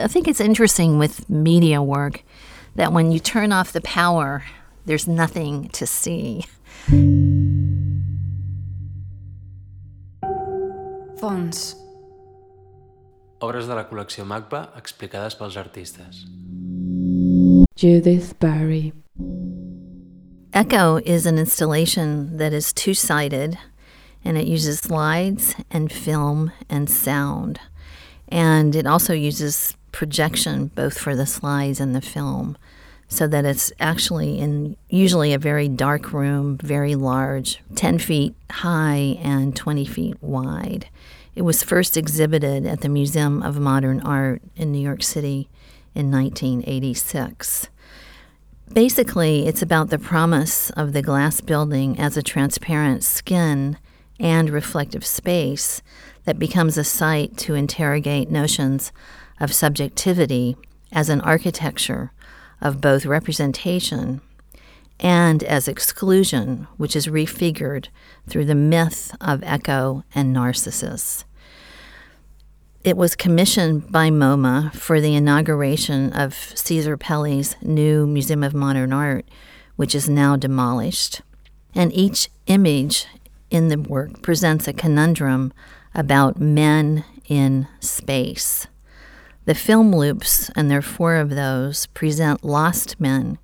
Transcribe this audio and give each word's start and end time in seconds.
I 0.00 0.08
think 0.08 0.26
it's 0.26 0.40
interesting 0.40 0.98
with 0.98 1.30
media 1.30 1.80
work 1.80 2.24
that 2.74 2.92
when 2.92 3.12
you 3.12 3.20
turn 3.20 3.52
off 3.52 3.72
the 3.72 3.80
power, 3.80 4.42
there's 4.86 5.06
nothing 5.06 5.68
to 5.68 5.86
see. 5.86 6.46
Fons. 11.16 11.76
Obres 13.40 13.68
de 13.68 13.74
la 13.74 13.84
col·lecció 13.84 14.26
MACBA 14.26 14.76
explicades 14.76 15.38
pels 15.38 15.56
artistes. 15.56 16.26
Judith 17.76 18.36
Barry. 18.40 18.92
Echo 20.52 20.96
is 21.06 21.24
an 21.24 21.38
installation 21.38 22.36
that 22.38 22.52
is 22.52 22.72
two 22.72 22.94
sided 22.94 23.58
and 24.24 24.36
it 24.36 24.48
uses 24.48 24.80
slides 24.80 25.54
and 25.70 25.92
film 25.92 26.50
and 26.68 26.90
sound. 26.90 27.60
And 28.28 28.74
it 28.74 28.88
also 28.88 29.12
uses 29.12 29.76
projection 29.94 30.66
both 30.74 30.98
for 30.98 31.14
the 31.14 31.24
slides 31.24 31.80
and 31.80 31.94
the 31.94 32.00
film 32.00 32.58
so 33.06 33.28
that 33.28 33.44
it's 33.44 33.72
actually 33.78 34.40
in 34.40 34.76
usually 34.88 35.32
a 35.32 35.38
very 35.38 35.68
dark 35.68 36.12
room, 36.12 36.58
very 36.58 36.96
large, 36.96 37.60
10 37.76 38.00
feet 38.00 38.34
high 38.50 39.16
and 39.22 39.54
20 39.54 39.84
feet 39.84 40.16
wide. 40.20 40.88
It 41.36 41.42
was 41.42 41.62
first 41.62 41.96
exhibited 41.96 42.66
at 42.66 42.80
the 42.80 42.88
Museum 42.88 43.40
of 43.42 43.60
Modern 43.60 44.00
Art 44.00 44.42
in 44.56 44.72
New 44.72 44.80
York 44.80 45.02
City 45.02 45.48
in 45.94 46.10
1986. 46.10 47.68
Basically, 48.72 49.46
it's 49.46 49.62
about 49.62 49.90
the 49.90 49.98
promise 49.98 50.70
of 50.70 50.92
the 50.92 51.02
glass 51.02 51.40
building 51.40 52.00
as 52.00 52.16
a 52.16 52.22
transparent 52.22 53.04
skin 53.04 53.78
and 54.18 54.50
reflective 54.50 55.06
space 55.06 55.82
that 56.24 56.38
becomes 56.38 56.76
a 56.76 56.84
site 56.84 57.36
to 57.36 57.54
interrogate 57.54 58.30
notions 58.30 58.92
of 59.40 59.52
subjectivity 59.52 60.56
as 60.92 61.08
an 61.08 61.20
architecture 61.20 62.12
of 62.60 62.80
both 62.80 63.06
representation 63.06 64.20
and 65.00 65.42
as 65.42 65.68
exclusion, 65.68 66.66
which 66.76 66.94
is 66.94 67.08
refigured 67.08 67.88
through 68.28 68.44
the 68.44 68.54
myth 68.54 69.14
of 69.20 69.42
Echo 69.42 70.04
and 70.14 70.32
Narcissus. 70.32 71.24
It 72.84 72.96
was 72.96 73.16
commissioned 73.16 73.90
by 73.90 74.10
MoMA 74.10 74.72
for 74.74 75.00
the 75.00 75.14
inauguration 75.14 76.12
of 76.12 76.34
Cesar 76.34 76.96
Pelli's 76.96 77.56
new 77.62 78.06
Museum 78.06 78.44
of 78.44 78.54
Modern 78.54 78.92
Art, 78.92 79.26
which 79.76 79.94
is 79.94 80.08
now 80.08 80.36
demolished. 80.36 81.22
And 81.74 81.92
each 81.92 82.28
image 82.46 83.06
in 83.50 83.68
the 83.68 83.78
work 83.78 84.20
presents 84.22 84.68
a 84.68 84.72
conundrum 84.72 85.52
about 85.94 86.38
men 86.38 87.04
in 87.26 87.68
space. 87.80 88.66
The 89.46 89.54
film 89.54 89.94
loops, 89.94 90.50
and 90.56 90.70
there 90.70 90.78
are 90.78 90.82
four 90.82 91.16
of 91.16 91.30
those, 91.30 91.86
present 91.88 92.42
lost 92.44 92.98
men, 92.98 93.38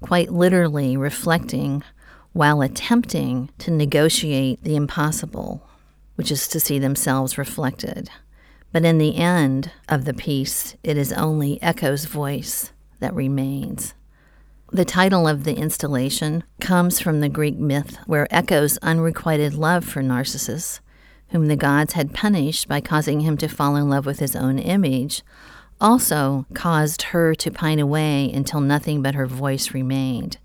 quite 0.00 0.30
literally 0.32 0.96
reflecting 0.96 1.82
while 2.32 2.62
attempting 2.62 3.50
to 3.58 3.72
negotiate 3.72 4.62
the 4.62 4.76
impossible, 4.76 5.66
which 6.14 6.30
is 6.30 6.46
to 6.46 6.60
see 6.60 6.78
themselves 6.78 7.36
reflected. 7.36 8.10
But 8.72 8.84
in 8.84 8.98
the 8.98 9.16
end 9.16 9.72
of 9.88 10.04
the 10.04 10.14
piece, 10.14 10.76
it 10.84 10.96
is 10.96 11.12
only 11.12 11.60
Echo's 11.60 12.04
voice 12.04 12.72
that 13.00 13.12
remains. 13.12 13.94
The 14.70 14.84
title 14.84 15.26
of 15.26 15.42
the 15.42 15.56
installation 15.56 16.44
comes 16.60 17.00
from 17.00 17.18
the 17.18 17.28
Greek 17.28 17.58
myth 17.58 17.96
where 18.06 18.32
Echo's 18.32 18.78
unrequited 18.78 19.54
love 19.54 19.84
for 19.84 20.00
Narcissus 20.00 20.80
whom 21.30 21.46
the 21.46 21.56
gods 21.56 21.94
had 21.94 22.14
punished 22.14 22.68
by 22.68 22.80
causing 22.80 23.20
him 23.20 23.36
to 23.38 23.48
fall 23.48 23.76
in 23.76 23.88
love 23.88 24.06
with 24.06 24.18
his 24.18 24.36
own 24.36 24.58
image, 24.58 25.22
also 25.80 26.46
caused 26.54 27.02
her 27.02 27.34
to 27.34 27.50
pine 27.50 27.78
away 27.78 28.30
until 28.32 28.60
nothing 28.60 29.02
but 29.02 29.14
her 29.14 29.26
voice 29.26 29.72
remained. 29.72 30.36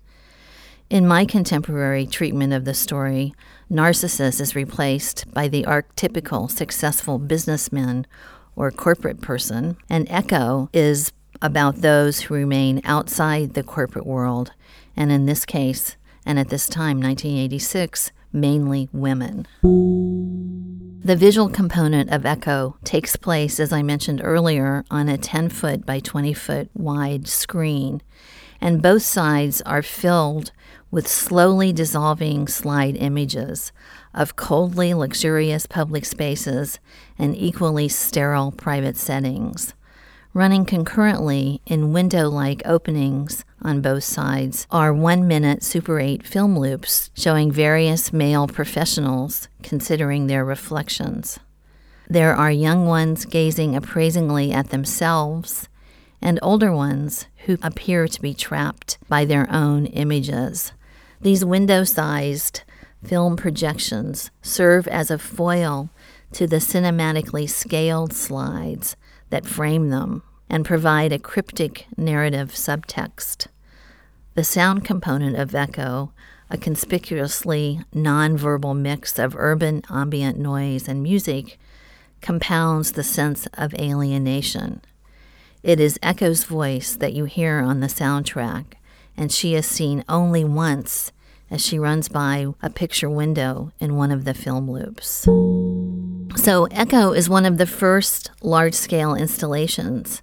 In 0.88 1.06
my 1.06 1.24
contemporary 1.24 2.06
treatment 2.06 2.52
of 2.52 2.64
the 2.64 2.74
story, 2.74 3.34
Narcissus 3.68 4.40
is 4.40 4.54
replaced 4.54 5.24
by 5.34 5.48
the 5.48 5.64
archetypical 5.64 6.48
successful 6.48 7.18
businessman 7.18 8.06
or 8.54 8.70
corporate 8.70 9.20
person, 9.20 9.76
and 9.90 10.08
Echo 10.08 10.70
is 10.72 11.12
about 11.42 11.82
those 11.82 12.20
who 12.20 12.34
remain 12.34 12.80
outside 12.84 13.54
the 13.54 13.64
corporate 13.64 14.06
world, 14.06 14.52
and 14.96 15.10
in 15.10 15.26
this 15.26 15.44
case, 15.44 15.96
and 16.24 16.38
at 16.38 16.48
this 16.48 16.68
time, 16.68 17.00
1986, 17.00 18.12
mainly 18.32 18.88
women. 18.92 19.46
The 21.06 21.14
visual 21.14 21.48
component 21.48 22.10
of 22.10 22.26
Echo 22.26 22.78
takes 22.82 23.14
place, 23.14 23.60
as 23.60 23.72
I 23.72 23.80
mentioned 23.80 24.20
earlier, 24.24 24.84
on 24.90 25.08
a 25.08 25.16
10 25.16 25.50
foot 25.50 25.86
by 25.86 26.00
20 26.00 26.34
foot 26.34 26.68
wide 26.74 27.28
screen, 27.28 28.02
and 28.60 28.82
both 28.82 29.02
sides 29.02 29.62
are 29.62 29.82
filled 29.82 30.50
with 30.90 31.06
slowly 31.06 31.72
dissolving 31.72 32.48
slide 32.48 32.96
images 32.96 33.70
of 34.14 34.34
coldly 34.34 34.94
luxurious 34.94 35.64
public 35.66 36.04
spaces 36.04 36.80
and 37.16 37.36
equally 37.36 37.86
sterile 37.86 38.50
private 38.50 38.96
settings. 38.96 39.74
Running 40.36 40.66
concurrently 40.66 41.62
in 41.64 41.94
window 41.94 42.28
like 42.28 42.60
openings 42.66 43.42
on 43.62 43.80
both 43.80 44.04
sides 44.04 44.66
are 44.70 44.92
one 44.92 45.26
minute 45.26 45.62
Super 45.62 45.98
8 45.98 46.26
film 46.26 46.58
loops 46.58 47.10
showing 47.14 47.50
various 47.50 48.12
male 48.12 48.46
professionals 48.46 49.48
considering 49.62 50.26
their 50.26 50.44
reflections. 50.44 51.38
There 52.06 52.34
are 52.34 52.50
young 52.50 52.84
ones 52.84 53.24
gazing 53.24 53.74
appraisingly 53.74 54.52
at 54.52 54.68
themselves, 54.68 55.70
and 56.20 56.38
older 56.42 56.70
ones 56.70 57.28
who 57.46 57.56
appear 57.62 58.06
to 58.06 58.20
be 58.20 58.34
trapped 58.34 58.98
by 59.08 59.24
their 59.24 59.50
own 59.50 59.86
images. 59.86 60.70
These 61.18 61.46
window 61.46 61.82
sized 61.84 62.60
film 63.02 63.38
projections 63.38 64.30
serve 64.42 64.86
as 64.88 65.10
a 65.10 65.16
foil 65.16 65.88
to 66.32 66.46
the 66.46 66.56
cinematically 66.56 67.48
scaled 67.48 68.12
slides 68.12 68.96
that 69.30 69.46
frame 69.46 69.88
them 69.88 70.22
and 70.48 70.64
provide 70.64 71.12
a 71.12 71.18
cryptic 71.18 71.86
narrative 71.96 72.52
subtext. 72.52 73.48
The 74.34 74.44
sound 74.44 74.84
component 74.84 75.36
of 75.36 75.54
Echo, 75.54 76.12
a 76.50 76.58
conspicuously 76.58 77.80
nonverbal 77.94 78.76
mix 78.76 79.18
of 79.18 79.34
urban 79.36 79.82
ambient 79.90 80.38
noise 80.38 80.88
and 80.88 81.02
music, 81.02 81.58
compounds 82.20 82.92
the 82.92 83.02
sense 83.02 83.46
of 83.54 83.74
alienation. 83.74 84.82
It 85.62 85.80
is 85.80 85.98
Echo's 86.02 86.44
voice 86.44 86.94
that 86.96 87.12
you 87.12 87.24
hear 87.24 87.58
on 87.58 87.80
the 87.80 87.88
soundtrack, 87.88 88.74
and 89.16 89.32
she 89.32 89.54
is 89.54 89.66
seen 89.66 90.04
only 90.08 90.44
once 90.44 91.12
as 91.50 91.64
she 91.64 91.78
runs 91.78 92.08
by 92.08 92.46
a 92.62 92.70
picture 92.70 93.10
window 93.10 93.72
in 93.80 93.96
one 93.96 94.10
of 94.10 94.24
the 94.24 94.34
film 94.34 94.70
loops. 94.70 95.26
So, 96.36 96.66
Echo 96.70 97.12
is 97.12 97.28
one 97.28 97.46
of 97.46 97.56
the 97.58 97.66
first 97.66 98.30
large 98.42 98.74
scale 98.74 99.14
installations 99.14 100.22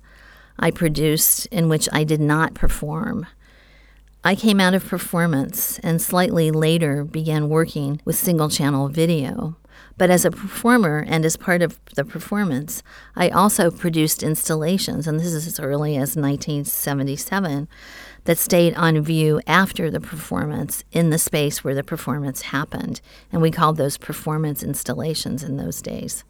I 0.59 0.71
produced 0.71 1.45
in 1.47 1.69
which 1.69 1.89
I 1.91 2.03
did 2.03 2.21
not 2.21 2.53
perform. 2.53 3.25
I 4.23 4.35
came 4.35 4.61
out 4.61 4.73
of 4.73 4.87
performance 4.87 5.79
and 5.79 6.01
slightly 6.01 6.49
later 6.49 7.03
began 7.03 7.49
working 7.49 7.99
with 8.05 8.15
single 8.15 8.49
channel 8.49 8.87
video. 8.87 9.57
But 9.97 10.09
as 10.09 10.25
a 10.25 10.31
performer 10.31 11.05
and 11.07 11.25
as 11.25 11.37
part 11.37 11.61
of 11.61 11.79
the 11.95 12.05
performance, 12.05 12.81
I 13.15 13.29
also 13.29 13.69
produced 13.69 14.23
installations, 14.23 15.07
and 15.07 15.19
this 15.19 15.33
is 15.33 15.45
as 15.45 15.59
early 15.59 15.95
as 15.95 16.15
1977, 16.15 17.67
that 18.23 18.37
stayed 18.37 18.73
on 18.75 19.01
view 19.01 19.41
after 19.45 19.91
the 19.91 19.99
performance 19.99 20.83
in 20.91 21.09
the 21.09 21.17
space 21.17 21.63
where 21.63 21.75
the 21.75 21.83
performance 21.83 22.43
happened. 22.43 23.01
And 23.31 23.41
we 23.41 23.51
called 23.51 23.77
those 23.77 23.97
performance 23.97 24.63
installations 24.63 25.43
in 25.43 25.57
those 25.57 25.81
days. 25.81 26.23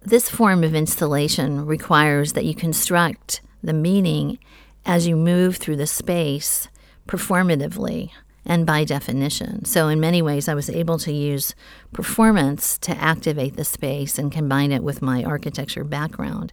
This 0.00 0.30
form 0.30 0.64
of 0.64 0.74
installation 0.74 1.66
requires 1.66 2.32
that 2.32 2.44
you 2.44 2.54
construct 2.54 3.40
the 3.62 3.72
meaning 3.72 4.38
as 4.84 5.06
you 5.06 5.16
move 5.16 5.56
through 5.56 5.76
the 5.76 5.86
space 5.86 6.68
performatively 7.06 8.10
and 8.44 8.64
by 8.64 8.82
definition. 8.84 9.64
So, 9.64 9.88
in 9.88 10.00
many 10.00 10.22
ways, 10.22 10.48
I 10.48 10.54
was 10.54 10.70
able 10.70 10.98
to 11.00 11.12
use 11.12 11.54
performance 11.92 12.78
to 12.78 12.96
activate 12.96 13.56
the 13.56 13.64
space 13.64 14.18
and 14.18 14.32
combine 14.32 14.72
it 14.72 14.82
with 14.82 15.02
my 15.02 15.22
architecture 15.22 15.84
background. 15.84 16.52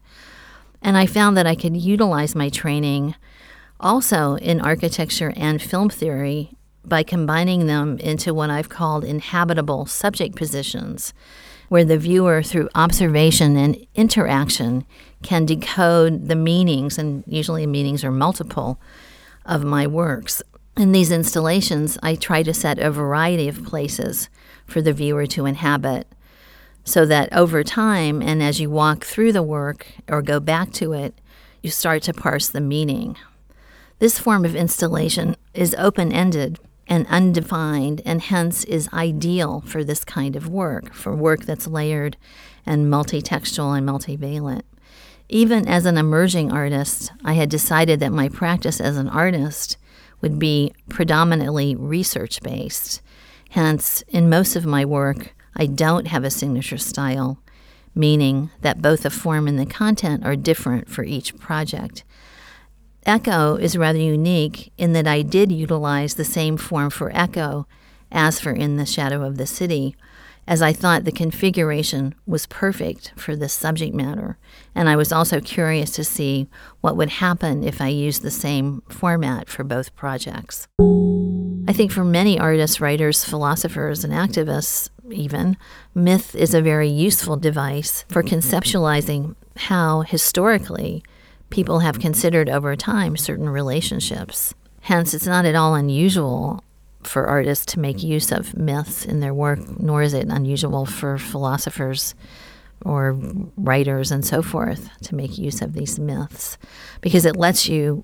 And 0.82 0.98
I 0.98 1.06
found 1.06 1.38
that 1.38 1.48
I 1.48 1.56
could 1.56 1.78
utilize 1.78 2.36
my 2.36 2.50
training 2.50 3.16
also 3.80 4.36
in 4.36 4.62
architecture 4.62 5.34
and 5.36 5.62
film 5.62 5.90
theory 5.90 6.52
by 6.84 7.04
combining 7.04 7.66
them 7.66 7.98
into 8.00 8.34
what 8.34 8.50
I've 8.50 8.70
called 8.70 9.04
inhabitable 9.04 9.86
subject 9.86 10.36
positions, 10.36 11.14
where 11.70 11.86
the 11.86 11.98
viewer, 11.98 12.44
through 12.44 12.70
observation 12.76 13.58
and 13.58 13.86
interaction, 13.96 14.86
can 15.24 15.46
decode 15.46 16.28
the 16.28 16.36
meanings, 16.36 16.98
and 16.98 17.24
usually 17.28 17.66
meanings 17.66 18.04
are 18.04 18.12
multiple, 18.12 18.80
of 19.46 19.64
my 19.64 19.88
works. 19.88 20.42
In 20.78 20.92
these 20.92 21.12
installations, 21.12 21.98
I 22.04 22.16
try 22.16 22.44
to 22.44 22.54
set 22.54 22.80
a 22.80 22.92
variety 22.92 23.48
of 23.48 23.64
places 23.64 24.30
for 24.66 24.82
the 24.82 24.94
viewer 24.94 25.26
to 25.28 25.46
inhabit 25.46 26.08
so 26.84 27.06
that 27.06 27.34
over 27.34 27.64
time 27.64 28.22
and 28.22 28.44
as 28.44 28.60
you 28.60 28.70
walk 28.70 29.04
through 29.04 29.32
the 29.32 29.44
work 29.44 29.88
or 30.08 30.22
go 30.22 30.40
back 30.40 30.72
to 30.74 30.94
it, 30.94 31.20
you 31.64 31.72
start 31.72 32.04
to 32.04 32.14
parse 32.14 32.48
the 32.48 32.62
meaning. 32.62 33.18
This 34.00 34.20
form 34.20 34.46
of 34.46 34.56
installation 34.56 35.36
is 35.54 35.76
open 35.80 36.12
ended 36.12 36.60
and 36.88 37.08
undefined, 37.08 38.02
and 38.06 38.22
hence 38.22 38.64
is 38.66 38.90
ideal 38.94 39.62
for 39.62 39.84
this 39.84 40.04
kind 40.04 40.36
of 40.36 40.48
work, 40.48 40.94
for 40.94 41.16
work 41.16 41.46
that's 41.46 41.68
layered 41.68 42.18
and 42.66 42.90
multi-textual 42.90 43.74
and 43.74 43.88
multivalent. 43.88 44.62
Even 45.28 45.68
as 45.68 45.86
an 45.86 45.98
emerging 45.98 46.52
artist, 46.52 47.12
I 47.24 47.34
had 47.34 47.50
decided 47.50 48.00
that 48.00 48.12
my 48.12 48.30
practice 48.30 48.80
as 48.80 48.98
an 48.98 49.10
artist 49.10 49.78
would 50.22 50.38
be 50.38 50.74
predominantly 50.90 51.76
research 51.76 52.42
based. 52.42 53.02
Hence, 53.52 54.04
in 54.08 54.30
most 54.30 54.56
of 54.56 54.66
my 54.66 54.86
work, 54.86 55.36
I 55.56 55.66
don't 55.66 56.08
have 56.08 56.24
a 56.24 56.30
signature 56.30 56.78
style, 56.78 57.40
meaning 57.96 58.52
that 58.62 58.82
both 58.82 59.04
the 59.04 59.10
form 59.10 59.48
and 59.48 59.58
the 59.58 59.66
content 59.66 60.26
are 60.26 60.36
different 60.36 60.90
for 60.90 61.04
each 61.04 61.38
project. 61.38 62.04
Echo 63.06 63.56
is 63.56 63.78
rather 63.78 64.00
unique 64.00 64.72
in 64.80 64.94
that 64.94 65.06
I 65.06 65.22
did 65.22 65.52
utilize 65.52 66.16
the 66.16 66.26
same 66.26 66.58
form 66.58 66.90
for 66.90 67.16
Echo 67.16 67.68
as 68.12 68.40
for 68.40 68.52
In 68.52 68.78
the 68.78 68.86
Shadow 68.86 69.24
of 69.24 69.38
the 69.38 69.46
City, 69.46 69.96
as 70.48 70.60
I 70.62 70.74
thought 70.74 71.04
the 71.04 71.12
configuration 71.12 72.16
was 72.26 72.48
perfect 72.48 73.14
for 73.16 73.36
this 73.36 73.54
subject 73.54 73.94
matter. 73.94 74.40
And 74.74 74.90
I 74.90 74.96
was 74.96 75.12
also 75.12 75.40
curious 75.40 75.92
to 75.92 76.04
see 76.04 76.48
what 76.82 76.98
would 76.98 77.10
happen 77.10 77.64
if 77.64 77.80
I 77.80 77.90
used 77.90 78.24
the 78.24 78.32
same 78.32 78.82
format 78.90 79.50
for 79.50 79.64
both 79.64 79.96
projects. 79.96 80.68
I 81.68 81.74
think 81.74 81.92
for 81.92 82.04
many 82.04 82.40
artists, 82.40 82.82
writers, 82.82 83.24
philosophers, 83.24 84.04
and 84.04 84.14
activists, 84.14 84.90
even, 85.12 85.58
myth 85.94 86.34
is 86.36 86.56
a 86.56 86.62
very 86.62 86.90
useful 86.90 87.38
device 87.38 88.04
for 88.10 88.24
conceptualizing 88.24 89.36
how, 89.58 90.02
historically, 90.02 91.04
people 91.50 91.80
have 91.80 92.00
considered 92.00 92.50
over 92.50 92.76
time 92.76 93.18
certain 93.18 93.50
relationships. 93.50 94.54
Hence, 94.82 95.14
it's 95.14 95.26
not 95.26 95.46
at 95.46 95.56
all 95.56 95.76
unusual 95.76 96.64
for 97.04 97.28
artists 97.28 97.66
to 97.66 97.80
make 97.80 98.04
use 98.04 98.32
of 98.32 98.56
myths 98.58 99.06
in 99.06 99.20
their 99.20 99.34
work, 99.34 99.80
nor 99.80 100.02
is 100.02 100.14
it 100.14 100.28
unusual 100.30 100.86
for 100.86 101.18
philosophers 101.18 102.16
or 102.84 103.18
writers 103.58 104.12
and 104.12 104.26
so 104.26 104.42
forth 104.42 104.90
to 105.02 105.16
make 105.16 105.38
use 105.38 105.62
of 105.62 105.74
these 105.74 105.98
myths 105.98 106.58
because 107.02 107.26
it 107.26 107.36
lets 107.36 107.68
you 107.68 108.04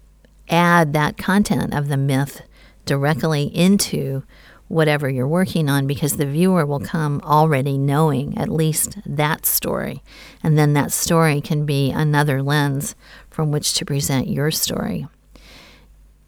add 0.50 0.94
that 0.94 1.18
content 1.18 1.74
of 1.74 1.88
the 1.88 1.98
myth 1.98 2.42
directly 2.86 3.44
into 3.56 4.24
whatever 4.68 5.10
you're 5.10 5.28
working 5.28 5.70
on 5.70 5.86
because 5.86 6.16
the 6.16 6.26
viewer 6.26 6.66
will 6.66 6.80
come 6.80 7.20
already 7.26 7.78
knowing 7.78 8.38
at 8.38 8.48
least 8.48 8.98
that 9.06 9.46
story. 9.46 10.02
And 10.42 10.58
then 10.58 10.74
that 10.74 10.94
story 10.94 11.42
can 11.42 11.66
be 11.66 11.92
another 11.92 12.42
lens 12.42 12.96
from 13.31 13.51
which 13.51 13.74
to 13.74 13.86
present 13.86 14.28
your 14.28 14.51
story. 14.51 15.07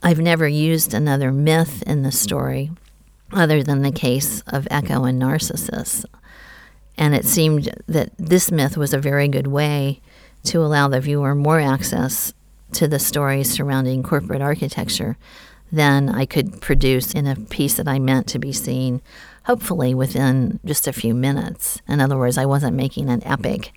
I've 0.01 0.19
never 0.19 0.47
used 0.47 0.93
another 0.93 1.31
myth 1.31 1.83
in 1.83 2.01
the 2.01 2.11
story 2.11 2.71
other 3.31 3.63
than 3.63 3.81
the 3.81 3.91
case 3.91 4.41
of 4.47 4.67
Echo 4.71 5.03
and 5.03 5.19
Narcissus. 5.19 6.05
And 6.97 7.15
it 7.15 7.25
seemed 7.25 7.69
that 7.87 8.11
this 8.17 8.51
myth 8.51 8.77
was 8.77 8.93
a 8.93 8.99
very 8.99 9.27
good 9.27 9.47
way 9.47 10.01
to 10.45 10.61
allow 10.61 10.87
the 10.87 10.99
viewer 10.99 11.35
more 11.35 11.59
access 11.59 12.33
to 12.73 12.87
the 12.87 12.99
stories 12.99 13.51
surrounding 13.51 14.03
corporate 14.03 14.41
architecture 14.41 15.17
than 15.71 16.09
I 16.09 16.25
could 16.25 16.61
produce 16.61 17.13
in 17.13 17.25
a 17.25 17.35
piece 17.35 17.75
that 17.75 17.87
I 17.87 17.97
meant 17.97 18.27
to 18.27 18.39
be 18.39 18.53
seen, 18.53 19.01
hopefully 19.45 19.93
within 19.93 20.59
just 20.65 20.87
a 20.87 20.93
few 20.93 21.15
minutes. 21.15 21.81
In 21.87 21.99
other 21.99 22.17
words, 22.17 22.37
I 22.37 22.45
wasn't 22.45 22.75
making 22.75 23.09
an 23.09 23.25
epic. 23.25 23.73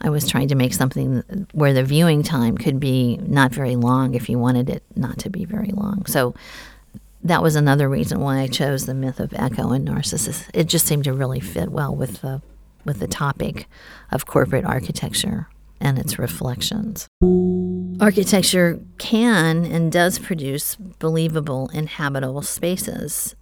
I 0.00 0.10
was 0.10 0.28
trying 0.28 0.48
to 0.48 0.54
make 0.54 0.74
something 0.74 1.46
where 1.52 1.72
the 1.72 1.82
viewing 1.82 2.22
time 2.22 2.58
could 2.58 2.78
be 2.78 3.16
not 3.18 3.52
very 3.52 3.76
long 3.76 4.14
if 4.14 4.28
you 4.28 4.38
wanted 4.38 4.68
it 4.68 4.82
not 4.94 5.18
to 5.20 5.30
be 5.30 5.44
very 5.44 5.70
long. 5.70 6.04
So 6.06 6.34
that 7.24 7.42
was 7.42 7.56
another 7.56 7.88
reason 7.88 8.20
why 8.20 8.40
I 8.40 8.46
chose 8.46 8.86
the 8.86 8.94
myth 8.94 9.20
of 9.20 9.32
Echo 9.34 9.72
and 9.72 9.84
Narcissus. 9.84 10.44
It 10.54 10.64
just 10.64 10.86
seemed 10.86 11.04
to 11.04 11.12
really 11.12 11.40
fit 11.40 11.70
well 11.70 11.94
with 11.94 12.20
the 12.20 12.42
with 12.84 13.00
the 13.00 13.08
topic 13.08 13.66
of 14.12 14.26
corporate 14.26 14.64
architecture 14.64 15.48
and 15.80 15.98
its 15.98 16.18
reflections. 16.18 17.08
Architecture 18.00 18.80
can 18.98 19.64
and 19.64 19.90
does 19.90 20.18
produce 20.18 20.76
believable, 20.76 21.68
inhabitable 21.74 22.42
spaces, 22.42 23.34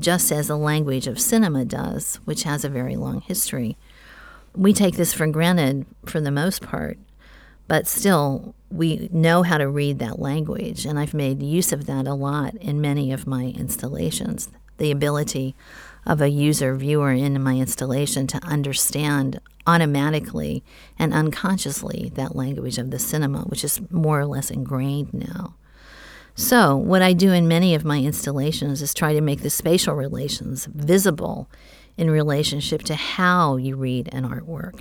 just 0.00 0.32
as 0.32 0.48
the 0.48 0.56
language 0.56 1.06
of 1.06 1.20
cinema 1.20 1.64
does, 1.64 2.16
which 2.24 2.42
has 2.42 2.64
a 2.64 2.68
very 2.68 2.96
long 2.96 3.20
history. 3.20 3.76
We 4.56 4.72
take 4.72 4.96
this 4.96 5.12
for 5.12 5.26
granted 5.26 5.86
for 6.06 6.20
the 6.20 6.30
most 6.30 6.62
part, 6.62 6.98
but 7.68 7.86
still, 7.86 8.54
we 8.70 9.08
know 9.12 9.42
how 9.42 9.58
to 9.58 9.68
read 9.68 9.98
that 9.98 10.18
language, 10.18 10.84
and 10.84 10.98
I've 10.98 11.14
made 11.14 11.42
use 11.42 11.72
of 11.72 11.86
that 11.86 12.06
a 12.06 12.14
lot 12.14 12.54
in 12.56 12.80
many 12.80 13.12
of 13.12 13.26
my 13.26 13.44
installations. 13.56 14.48
The 14.78 14.90
ability 14.90 15.54
of 16.06 16.20
a 16.20 16.28
user 16.28 16.74
viewer 16.74 17.12
in 17.12 17.42
my 17.42 17.56
installation 17.56 18.26
to 18.28 18.42
understand 18.44 19.40
automatically 19.66 20.64
and 20.98 21.12
unconsciously 21.12 22.10
that 22.14 22.34
language 22.34 22.78
of 22.78 22.90
the 22.90 22.98
cinema, 22.98 23.40
which 23.42 23.62
is 23.62 23.80
more 23.90 24.20
or 24.20 24.26
less 24.26 24.50
ingrained 24.50 25.12
now. 25.12 25.54
So, 26.34 26.76
what 26.76 27.02
I 27.02 27.12
do 27.12 27.32
in 27.32 27.48
many 27.48 27.74
of 27.74 27.84
my 27.84 27.98
installations 27.98 28.80
is 28.80 28.94
try 28.94 29.12
to 29.12 29.20
make 29.20 29.42
the 29.42 29.50
spatial 29.50 29.94
relations 29.94 30.66
visible 30.66 31.50
in 31.98 32.10
relationship 32.10 32.82
to 32.84 32.94
how 32.94 33.56
you 33.56 33.76
read 33.76 34.08
an 34.12 34.26
artwork. 34.26 34.80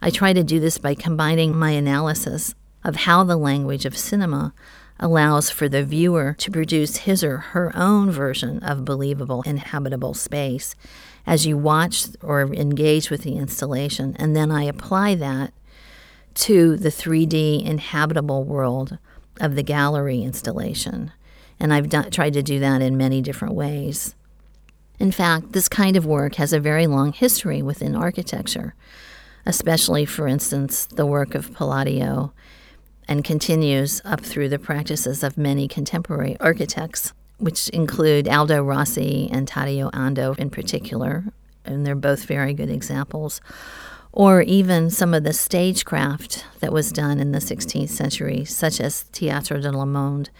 I 0.00 0.10
try 0.10 0.32
to 0.32 0.44
do 0.44 0.60
this 0.60 0.78
by 0.78 0.94
combining 0.94 1.56
my 1.56 1.70
analysis 1.70 2.54
of 2.84 2.96
how 2.96 3.24
the 3.24 3.36
language 3.36 3.86
of 3.86 3.96
cinema 3.96 4.52
allows 5.00 5.50
for 5.50 5.68
the 5.68 5.82
viewer 5.82 6.34
to 6.38 6.50
produce 6.50 6.98
his 6.98 7.24
or 7.24 7.38
her 7.38 7.72
own 7.74 8.10
version 8.10 8.62
of 8.62 8.84
believable 8.84 9.42
inhabitable 9.42 10.14
space 10.14 10.76
as 11.26 11.46
you 11.46 11.56
watch 11.56 12.06
or 12.22 12.42
engage 12.52 13.10
with 13.10 13.22
the 13.22 13.36
installation. 13.36 14.14
And 14.18 14.36
then 14.36 14.50
I 14.50 14.64
apply 14.64 15.14
that 15.16 15.52
to 16.34 16.76
the 16.76 16.88
3D 16.88 17.64
inhabitable 17.64 18.44
world 18.44 18.98
of 19.40 19.54
the 19.54 19.62
gallery 19.62 20.22
installation. 20.22 21.12
And 21.58 21.72
I've 21.72 21.88
done, 21.88 22.10
tried 22.10 22.34
to 22.34 22.42
do 22.42 22.58
that 22.60 22.82
in 22.82 22.96
many 22.96 23.22
different 23.22 23.54
ways. 23.54 24.14
In 24.98 25.10
fact, 25.10 25.52
this 25.52 25.68
kind 25.68 25.96
of 25.96 26.06
work 26.06 26.36
has 26.36 26.52
a 26.52 26.60
very 26.60 26.86
long 26.86 27.12
history 27.12 27.62
within 27.62 27.96
architecture, 27.96 28.74
especially, 29.44 30.04
for 30.04 30.28
instance, 30.28 30.86
the 30.86 31.06
work 31.06 31.34
of 31.34 31.52
Palladio 31.54 32.32
and 33.08 33.24
continues 33.24 34.00
up 34.04 34.20
through 34.20 34.48
the 34.48 34.58
practices 34.58 35.22
of 35.22 35.36
many 35.36 35.66
contemporary 35.66 36.36
architects, 36.40 37.12
which 37.38 37.68
include 37.70 38.28
Aldo 38.28 38.62
Rossi 38.62 39.28
and 39.32 39.48
Tadao 39.48 39.90
Ando 39.92 40.38
in 40.38 40.50
particular, 40.50 41.24
and 41.64 41.84
they're 41.84 41.94
both 41.94 42.24
very 42.24 42.54
good 42.54 42.70
examples. 42.70 43.40
Or 44.12 44.42
even 44.42 44.90
some 44.90 45.14
of 45.14 45.24
the 45.24 45.32
stagecraft 45.32 46.44
that 46.60 46.72
was 46.72 46.92
done 46.92 47.18
in 47.18 47.32
the 47.32 47.38
16th 47.38 47.88
century, 47.88 48.44
such 48.44 48.80
as 48.80 49.04
Teatro 49.12 49.60
del 49.60 49.86
Monde, 49.86 50.30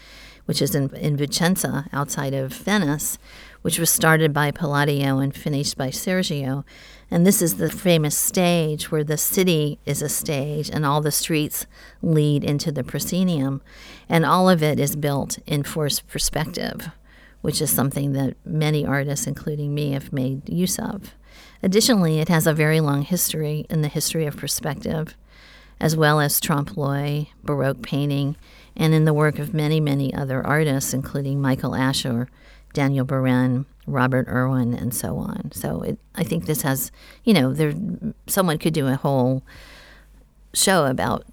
which 0.45 0.61
is 0.61 0.75
in, 0.75 0.95
in 0.97 1.17
Vicenza 1.17 1.89
outside 1.93 2.35
of 2.35 2.53
Venice, 2.53 3.19
which 3.63 3.79
was 3.79 3.91
started 3.91 4.33
by 4.33 4.51
Palladio 4.51 5.19
and 5.19 5.35
finished 5.35 5.77
by 5.77 5.89
Sergio. 5.89 6.65
And 7.11 7.27
this 7.27 7.41
is 7.41 7.57
the 7.57 7.71
famous 7.71 8.17
stage 8.17 8.91
where 8.91 9.05
the 9.05 9.17
city 9.17 9.79
is 9.87 10.03
a 10.03 10.09
stage 10.09 10.69
and 10.71 10.85
all 10.85 11.01
the 11.01 11.13
streets 11.13 11.67
lead 12.03 12.45
into 12.45 12.71
the 12.71 12.85
proscenium. 12.85 13.63
And 14.09 14.27
all 14.27 14.49
of 14.49 14.63
it 14.63 14.79
is 14.79 14.97
built 14.97 15.39
in 15.47 15.63
forced 15.63 16.07
perspective, 16.09 16.89
which 17.41 17.63
is 17.63 17.71
something 17.71 18.13
that 18.13 18.37
many 18.45 18.85
artists, 18.85 19.27
including 19.27 19.75
me, 19.75 19.93
have 19.93 20.13
made 20.13 20.49
use 20.49 20.79
of. 20.79 21.15
Additionally, 21.63 22.19
it 22.19 22.29
has 22.29 22.47
a 22.47 22.53
very 22.53 22.81
long 22.81 23.03
history 23.03 23.67
in 23.71 23.83
the 23.83 23.89
history 23.89 24.27
of 24.27 24.37
perspective, 24.37 25.17
as 25.81 25.97
well 25.97 26.21
as 26.21 26.41
trompe 26.41 26.77
l'oeil, 26.77 27.27
Baroque 27.45 27.83
painting, 27.83 28.37
and 28.77 28.95
in 28.95 29.05
the 29.05 29.15
work 29.15 29.39
of 29.39 29.55
many, 29.55 29.81
many 29.81 30.13
other 30.15 30.45
artists, 30.45 30.93
including 30.95 31.41
Michael 31.41 31.75
Asher, 31.75 32.29
Daniel 32.73 33.05
Buren, 33.05 33.67
Robert 33.87 34.29
Irwin, 34.29 34.75
and 34.75 34.95
so 34.95 35.17
on. 35.17 35.51
So 35.53 35.83
it, 35.83 35.99
I 36.15 36.25
think 36.25 36.47
this 36.47 36.63
has, 36.63 36.91
you 37.25 37.35
know, 37.35 37.53
there 37.53 37.75
someone 38.27 38.59
could 38.59 38.75
do 38.75 38.89
a 38.89 38.97
whole 38.97 39.43
show 40.55 40.87
about 40.87 41.25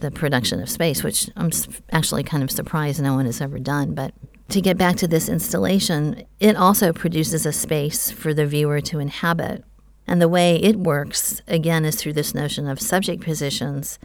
the 0.00 0.10
production 0.10 0.60
of 0.60 0.68
space, 0.68 1.02
which 1.02 1.28
I'm 1.36 1.50
actually 1.90 2.22
kind 2.22 2.42
of 2.42 2.50
surprised 2.50 3.00
no 3.00 3.14
one 3.14 3.26
has 3.26 3.40
ever 3.40 3.58
done. 3.58 3.94
But 3.94 4.14
to 4.48 4.60
get 4.60 4.76
back 4.76 4.96
to 4.96 5.08
this 5.08 5.28
installation, 5.28 6.24
it 6.40 6.56
also 6.56 6.92
produces 6.92 7.46
a 7.46 7.52
space 7.52 8.10
for 8.10 8.34
the 8.34 8.46
viewer 8.46 8.80
to 8.82 8.98
inhabit. 8.98 9.64
And 10.06 10.20
the 10.20 10.28
way 10.28 10.56
it 10.56 10.76
works, 10.76 11.40
again, 11.46 11.84
is 11.84 11.96
through 11.96 12.14
this 12.14 12.34
notion 12.34 12.66
of 12.66 12.80
subject 12.80 13.22
positions 13.22 13.98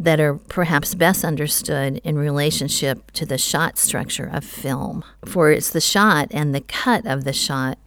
that 0.00 0.18
are 0.18 0.34
perhaps 0.34 0.94
best 0.94 1.26
understood 1.26 2.00
in 2.02 2.16
relationship 2.18 3.10
to 3.10 3.26
the 3.26 3.36
shot 3.36 3.76
structure 3.76 4.24
of 4.24 4.42
film. 4.42 5.04
For 5.26 5.52
it's 5.52 5.68
the 5.68 5.80
shot 5.80 6.28
and 6.30 6.54
the 6.54 6.62
cut 6.62 7.04
of 7.04 7.24
the 7.24 7.34
shot 7.34 7.78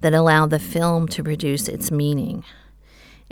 that 0.00 0.14
allow 0.14 0.46
the 0.46 0.60
film 0.60 1.08
to 1.08 1.24
produce 1.24 1.66
its 1.66 1.90
meaning. 1.90 2.44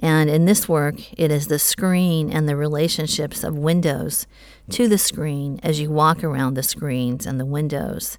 And 0.00 0.28
in 0.28 0.46
this 0.46 0.68
work, 0.68 0.96
it 1.16 1.30
is 1.30 1.46
the 1.46 1.60
screen 1.60 2.28
and 2.28 2.48
the 2.48 2.56
relationships 2.56 3.44
of 3.44 3.56
windows 3.56 4.26
to 4.70 4.88
the 4.88 4.98
screen 4.98 5.60
as 5.62 5.78
you 5.78 5.92
walk 5.92 6.24
around 6.24 6.54
the 6.54 6.64
screens 6.64 7.26
and 7.26 7.38
the 7.38 7.46
windows 7.46 8.18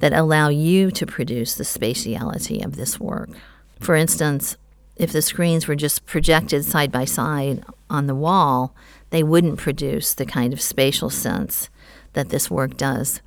that 0.00 0.12
allow 0.12 0.48
you 0.48 0.90
to 0.90 1.06
produce 1.06 1.54
the 1.54 1.62
spatiality 1.62 2.64
of 2.64 2.74
this 2.74 2.98
work. 2.98 3.30
For 3.78 3.94
instance, 3.94 4.56
if 4.96 5.12
the 5.12 5.22
screens 5.22 5.68
were 5.68 5.76
just 5.76 6.06
projected 6.06 6.64
side 6.64 6.90
by 6.90 7.04
side 7.04 7.64
on 7.88 8.08
the 8.08 8.14
wall, 8.16 8.74
they 9.14 9.22
wouldn't 9.22 9.58
produce 9.58 10.12
the 10.12 10.26
kind 10.26 10.52
of 10.52 10.60
spatial 10.60 11.08
sense 11.08 11.70
that 12.14 12.30
this 12.30 12.50
work 12.50 12.76
does 12.76 13.22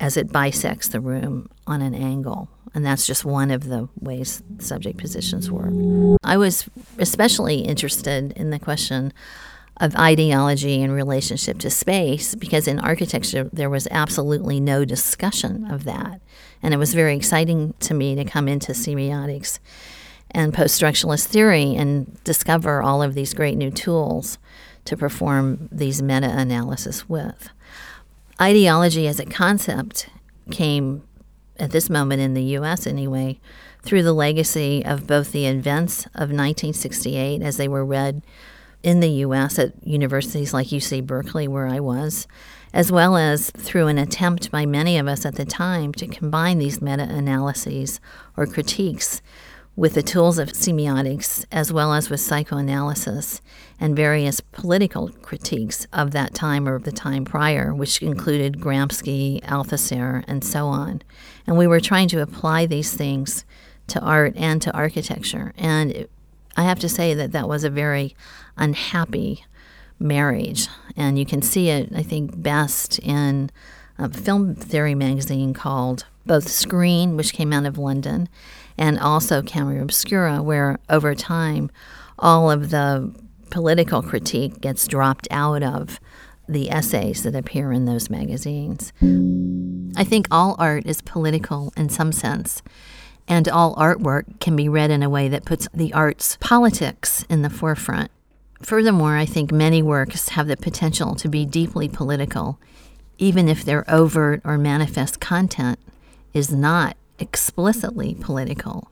as 0.00 0.16
it 0.16 0.32
bisects 0.32 0.88
the 0.88 1.00
room 1.00 1.50
on 1.66 1.82
an 1.82 1.94
angle. 1.94 2.48
And 2.72 2.82
that's 2.82 3.06
just 3.06 3.26
one 3.26 3.50
of 3.50 3.64
the 3.68 3.90
ways 4.00 4.42
subject 4.58 4.96
positions 4.96 5.50
work. 5.50 5.74
I 6.24 6.38
was 6.38 6.70
especially 6.96 7.58
interested 7.58 8.32
in 8.36 8.48
the 8.48 8.58
question 8.58 9.12
of 9.76 9.94
ideology 9.96 10.80
in 10.80 10.92
relationship 10.92 11.58
to 11.58 11.68
space 11.68 12.34
because 12.34 12.66
in 12.66 12.80
architecture 12.80 13.50
there 13.52 13.68
was 13.68 13.86
absolutely 13.90 14.60
no 14.60 14.86
discussion 14.86 15.70
of 15.70 15.84
that. 15.84 16.22
And 16.62 16.72
it 16.72 16.78
was 16.78 16.94
very 16.94 17.14
exciting 17.14 17.74
to 17.80 17.92
me 17.92 18.14
to 18.14 18.24
come 18.24 18.48
into 18.48 18.72
semiotics 18.72 19.58
and 20.30 20.54
post 20.54 20.80
structuralist 20.80 21.26
theory 21.26 21.74
and 21.76 22.16
discover 22.24 22.82
all 22.82 23.02
of 23.02 23.12
these 23.12 23.34
great 23.34 23.58
new 23.58 23.70
tools 23.70 24.38
to 24.88 24.96
perform 24.96 25.68
these 25.70 26.00
meta 26.00 26.30
analysis 26.30 27.08
with. 27.08 27.50
Ideology 28.40 29.06
as 29.06 29.20
a 29.20 29.26
concept 29.26 30.08
came 30.50 31.02
at 31.58 31.72
this 31.72 31.90
moment 31.90 32.22
in 32.22 32.32
the 32.32 32.42
US 32.56 32.86
anyway 32.86 33.38
through 33.82 34.02
the 34.02 34.14
legacy 34.14 34.82
of 34.84 35.06
both 35.06 35.32
the 35.32 35.46
events 35.46 36.06
of 36.06 36.30
1968 36.30 37.42
as 37.42 37.58
they 37.58 37.68
were 37.68 37.84
read 37.84 38.22
in 38.82 39.00
the 39.00 39.10
US 39.26 39.58
at 39.58 39.72
universities 39.86 40.54
like 40.54 40.68
UC 40.68 41.06
Berkeley, 41.06 41.48
where 41.48 41.66
I 41.66 41.80
was, 41.80 42.26
as 42.72 42.90
well 42.90 43.16
as 43.16 43.50
through 43.50 43.88
an 43.88 43.98
attempt 43.98 44.50
by 44.50 44.64
many 44.64 44.96
of 44.96 45.06
us 45.06 45.26
at 45.26 45.34
the 45.34 45.44
time 45.44 45.92
to 45.94 46.06
combine 46.06 46.58
these 46.58 46.80
meta 46.80 47.02
analyses 47.02 48.00
or 48.36 48.46
critiques 48.46 49.20
with 49.78 49.94
the 49.94 50.02
tools 50.02 50.40
of 50.40 50.48
semiotics 50.48 51.44
as 51.52 51.72
well 51.72 51.94
as 51.94 52.10
with 52.10 52.20
psychoanalysis 52.20 53.40
and 53.78 53.94
various 53.94 54.40
political 54.40 55.08
critiques 55.22 55.86
of 55.92 56.10
that 56.10 56.34
time 56.34 56.68
or 56.68 56.74
of 56.74 56.82
the 56.82 56.90
time 56.90 57.24
prior, 57.24 57.72
which 57.72 58.02
included 58.02 58.58
Gramsci, 58.58 59.40
Althusser, 59.44 60.24
and 60.26 60.42
so 60.42 60.66
on. 60.66 61.00
And 61.46 61.56
we 61.56 61.68
were 61.68 61.78
trying 61.78 62.08
to 62.08 62.20
apply 62.20 62.66
these 62.66 62.92
things 62.92 63.44
to 63.86 64.00
art 64.00 64.32
and 64.36 64.60
to 64.62 64.72
architecture. 64.72 65.54
And 65.56 65.92
it, 65.92 66.10
I 66.56 66.64
have 66.64 66.80
to 66.80 66.88
say 66.88 67.14
that 67.14 67.30
that 67.30 67.48
was 67.48 67.62
a 67.62 67.70
very 67.70 68.16
unhappy 68.56 69.44
marriage. 70.00 70.66
And 70.96 71.20
you 71.20 71.24
can 71.24 71.40
see 71.40 71.68
it, 71.68 71.92
I 71.94 72.02
think, 72.02 72.42
best 72.42 72.98
in 72.98 73.48
a 73.96 74.08
film 74.08 74.56
theory 74.56 74.96
magazine 74.96 75.54
called 75.54 76.04
both 76.26 76.48
Screen, 76.48 77.16
which 77.16 77.32
came 77.32 77.52
out 77.52 77.64
of 77.64 77.78
London, 77.78 78.28
and 78.78 78.98
also 78.98 79.42
Camera 79.42 79.82
Obscura, 79.82 80.42
where 80.42 80.78
over 80.88 81.14
time 81.14 81.70
all 82.18 82.50
of 82.50 82.70
the 82.70 83.12
political 83.50 84.02
critique 84.02 84.60
gets 84.60 84.86
dropped 84.86 85.26
out 85.30 85.62
of 85.62 86.00
the 86.48 86.70
essays 86.70 87.22
that 87.24 87.34
appear 87.34 87.72
in 87.72 87.84
those 87.84 88.08
magazines. 88.08 88.92
I 89.96 90.04
think 90.04 90.26
all 90.30 90.56
art 90.58 90.86
is 90.86 91.02
political 91.02 91.72
in 91.76 91.88
some 91.88 92.12
sense, 92.12 92.62
and 93.26 93.48
all 93.48 93.74
artwork 93.76 94.40
can 94.40 94.56
be 94.56 94.68
read 94.68 94.90
in 94.90 95.02
a 95.02 95.10
way 95.10 95.28
that 95.28 95.44
puts 95.44 95.68
the 95.74 95.92
art's 95.92 96.38
politics 96.40 97.24
in 97.28 97.42
the 97.42 97.50
forefront. 97.50 98.10
Furthermore, 98.62 99.16
I 99.16 99.26
think 99.26 99.52
many 99.52 99.82
works 99.82 100.30
have 100.30 100.48
the 100.48 100.56
potential 100.56 101.14
to 101.16 101.28
be 101.28 101.44
deeply 101.44 101.88
political, 101.88 102.58
even 103.18 103.48
if 103.48 103.64
their 103.64 103.84
overt 103.88 104.40
or 104.44 104.58
manifest 104.58 105.20
content 105.20 105.78
is 106.32 106.52
not 106.52 106.96
explicitly 107.18 108.14
political. 108.14 108.90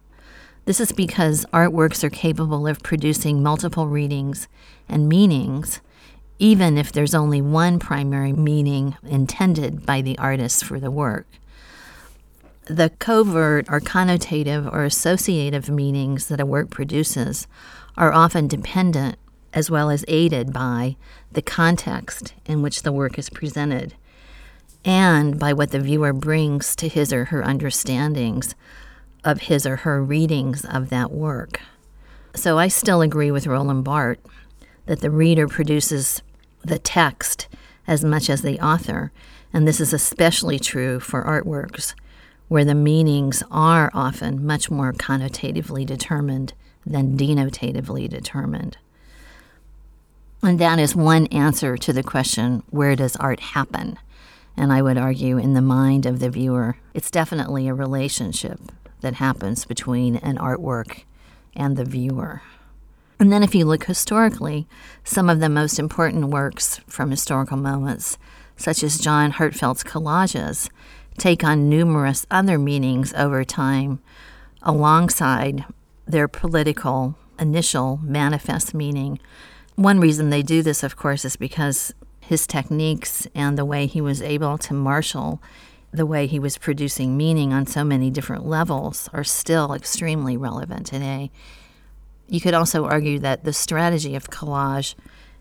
This 0.65 0.81
is 0.81 0.93
because 0.93 1.47
artworks 1.53 2.03
are 2.03 2.11
capable 2.11 2.67
of 2.67 2.83
producing 2.83 3.43
multiple 3.43 3.87
readings 3.87 4.49
and 4.89 5.09
meanings, 5.09 5.81
even 6.39 6.77
if 6.77 6.91
there's 6.91 7.15
only 7.15 7.41
one 7.41 7.79
primary 7.79 8.33
meaning 8.33 8.97
intended 9.05 9.87
by 9.87 10.03
the 10.03 10.19
artist 10.19 10.65
for 10.65 10.81
the 10.81 10.91
work. 10.91 11.27
The 12.65 12.91
covert 12.99 13.67
or 13.71 13.81
connotative 13.81 14.73
or 14.73 14.83
associative 14.83 15.69
meanings 15.69 16.27
that 16.27 16.41
a 16.41 16.47
work 16.47 16.69
produces 16.69 17.47
are 17.97 18.13
often 18.13 18.49
dependent 18.49 19.19
as 19.53 19.71
well 19.71 19.89
as 19.89 20.05
aided 20.09 20.53
by 20.53 20.97
the 21.31 21.43
context 21.43 22.35
in 22.45 22.61
which 22.61 22.83
the 22.83 22.93
work 22.93 23.19
is 23.19 23.31
presented 23.31 23.95
and 24.87 25.39
by 25.39 25.53
what 25.53 25.73
the 25.73 25.81
viewer 25.81 26.13
brings 26.13 26.77
to 26.77 26.89
his 26.89 27.13
or 27.13 27.27
her 27.27 27.45
understandings 27.45 28.55
of 29.25 29.43
his 29.43 29.67
or 29.67 29.77
her 29.77 30.03
readings 30.03 30.65
of 30.65 30.89
that 30.89 31.11
work. 31.11 31.61
So 32.35 32.59
I 32.59 32.69
still 32.69 33.03
agree 33.03 33.33
with 33.33 33.49
Roland 33.49 33.85
Barthes 33.85 34.23
that 34.87 35.01
the 35.01 35.11
reader 35.11 35.49
produces 35.49 36.23
the 36.65 36.79
text 36.79 37.49
as 37.89 38.05
much 38.05 38.31
as 38.31 38.43
the 38.43 38.61
author, 38.61 39.11
and 39.53 39.67
this 39.67 39.81
is 39.81 39.93
especially 39.93 40.61
true 40.61 41.01
for 41.01 41.25
artworks 41.25 41.95
where 42.49 42.65
the 42.65 42.75
meanings 42.75 43.43
are 43.51 43.91
often 43.93 44.47
much 44.47 44.71
more 44.71 44.93
connotatively 44.93 45.85
determined 45.85 46.53
than 46.85 47.17
denotatively 47.17 48.09
determined. 48.09 48.77
And 50.43 50.61
that 50.61 50.79
is 50.79 50.95
one 50.95 51.27
answer 51.29 51.77
to 51.77 51.93
the 51.93 52.05
question 52.05 52.63
where 52.71 52.95
does 52.95 53.17
art 53.17 53.41
happen? 53.41 53.99
And 54.57 54.73
I 54.73 54.81
would 54.83 54.97
argue, 54.97 55.37
in 55.37 55.55
the 55.55 55.61
mind 55.61 56.07
of 56.07 56.19
the 56.19 56.31
viewer, 56.31 56.77
it's 56.95 57.11
definitely 57.11 57.69
a 57.69 57.75
relationship 57.75 58.61
that 59.01 59.15
happens 59.15 59.65
between 59.65 60.17
an 60.17 60.39
artwork 60.39 61.05
and 61.55 61.77
the 61.77 61.85
viewer. 61.85 62.43
And 63.19 63.33
then, 63.33 63.43
if 63.43 63.55
you 63.55 63.65
look 63.65 63.85
historically, 63.85 64.67
some 65.05 65.31
of 65.31 65.41
the 65.41 65.49
most 65.49 65.79
important 65.79 66.29
works 66.29 66.81
from 66.87 67.11
historical 67.11 67.57
moments, 67.57 68.19
such 68.57 68.83
as 68.83 68.99
John 68.99 69.33
Heartfield's 69.33 69.85
collages, 69.85 70.69
take 71.19 71.45
on 71.45 71.69
numerous 71.69 72.27
other 72.31 72.59
meanings 72.59 73.15
over 73.15 73.45
time 73.45 74.01
alongside 74.63 75.65
their 76.07 76.29
political 76.29 77.17
initial 77.39 78.01
manifest 78.03 78.75
meaning. 78.75 79.19
One 79.77 80.01
reason 80.01 80.31
they 80.31 80.43
do 80.43 80.63
this, 80.63 80.83
of 80.83 80.97
course, 80.97 81.25
is 81.25 81.37
because 81.37 81.93
his 82.27 82.47
techniques 82.47 83.27
and 83.35 83.57
the 83.57 83.65
way 83.65 83.87
he 83.87 84.01
was 84.01 84.21
able 84.23 84.59
to 84.59 84.75
marshal 84.75 85.41
the 85.93 86.07
way 86.07 86.27
he 86.27 86.39
was 86.39 86.59
producing 86.59 87.17
meaning 87.17 87.53
on 87.53 87.67
so 87.67 87.83
many 87.83 88.11
different 88.11 88.47
levels 88.47 89.09
are 89.13 89.25
still 89.25 89.73
extremely 89.73 90.37
relevant 90.37 90.87
today. 90.87 91.31
You 92.29 92.41
could 92.41 92.55
also 92.55 92.85
argue 92.85 93.19
that 93.21 93.45
the 93.45 93.53
strategy 93.53 94.15
of 94.15 94.31
collage 94.31 94.95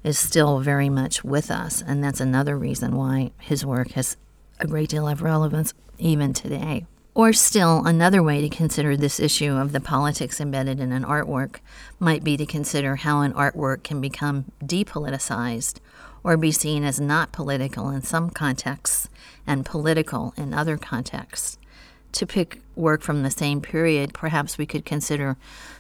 is 0.04 0.18
still 0.18 0.60
very 0.60 0.88
much 0.88 1.24
with 1.24 1.50
us, 1.50 1.82
and 1.82 2.04
that's 2.04 2.22
another 2.22 2.58
reason 2.58 2.96
why 2.96 3.32
his 3.40 3.66
work 3.66 3.92
has 3.92 4.18
a 4.60 4.68
great 4.68 4.90
deal 4.90 5.08
of 5.08 5.22
relevance 5.22 5.74
even 5.98 6.32
today. 6.32 6.86
Or 7.16 7.34
still, 7.34 7.84
another 7.86 8.22
way 8.22 8.42
to 8.42 8.50
consider 8.50 8.96
this 8.96 9.20
issue 9.20 9.54
of 9.54 9.72
the 9.72 9.80
politics 9.80 10.40
embedded 10.40 10.80
in 10.80 10.92
an 10.92 11.04
artwork 11.04 11.58
might 11.98 12.24
be 12.24 12.38
to 12.38 12.46
consider 12.46 12.98
how 12.98 13.22
an 13.22 13.34
artwork 13.34 13.84
can 13.84 14.00
become 14.00 14.52
depoliticized 14.62 15.80
or 16.26 16.36
be 16.38 16.52
seen 16.52 16.84
as 16.84 17.00
not 17.00 17.32
political 17.32 17.92
in 17.92 18.02
some 18.02 18.32
contexts 18.32 19.08
and 19.46 19.64
political 19.64 20.34
in 20.36 20.56
other 20.56 20.76
contexts. 20.76 21.60
To 22.14 22.26
pick 22.26 22.62
work 22.76 23.04
from 23.04 23.22
the 23.22 23.30
same 23.30 23.62
period, 23.62 24.12
perhaps 24.12 24.58
we 24.58 24.66
could 24.66 24.86
consider 24.86 25.38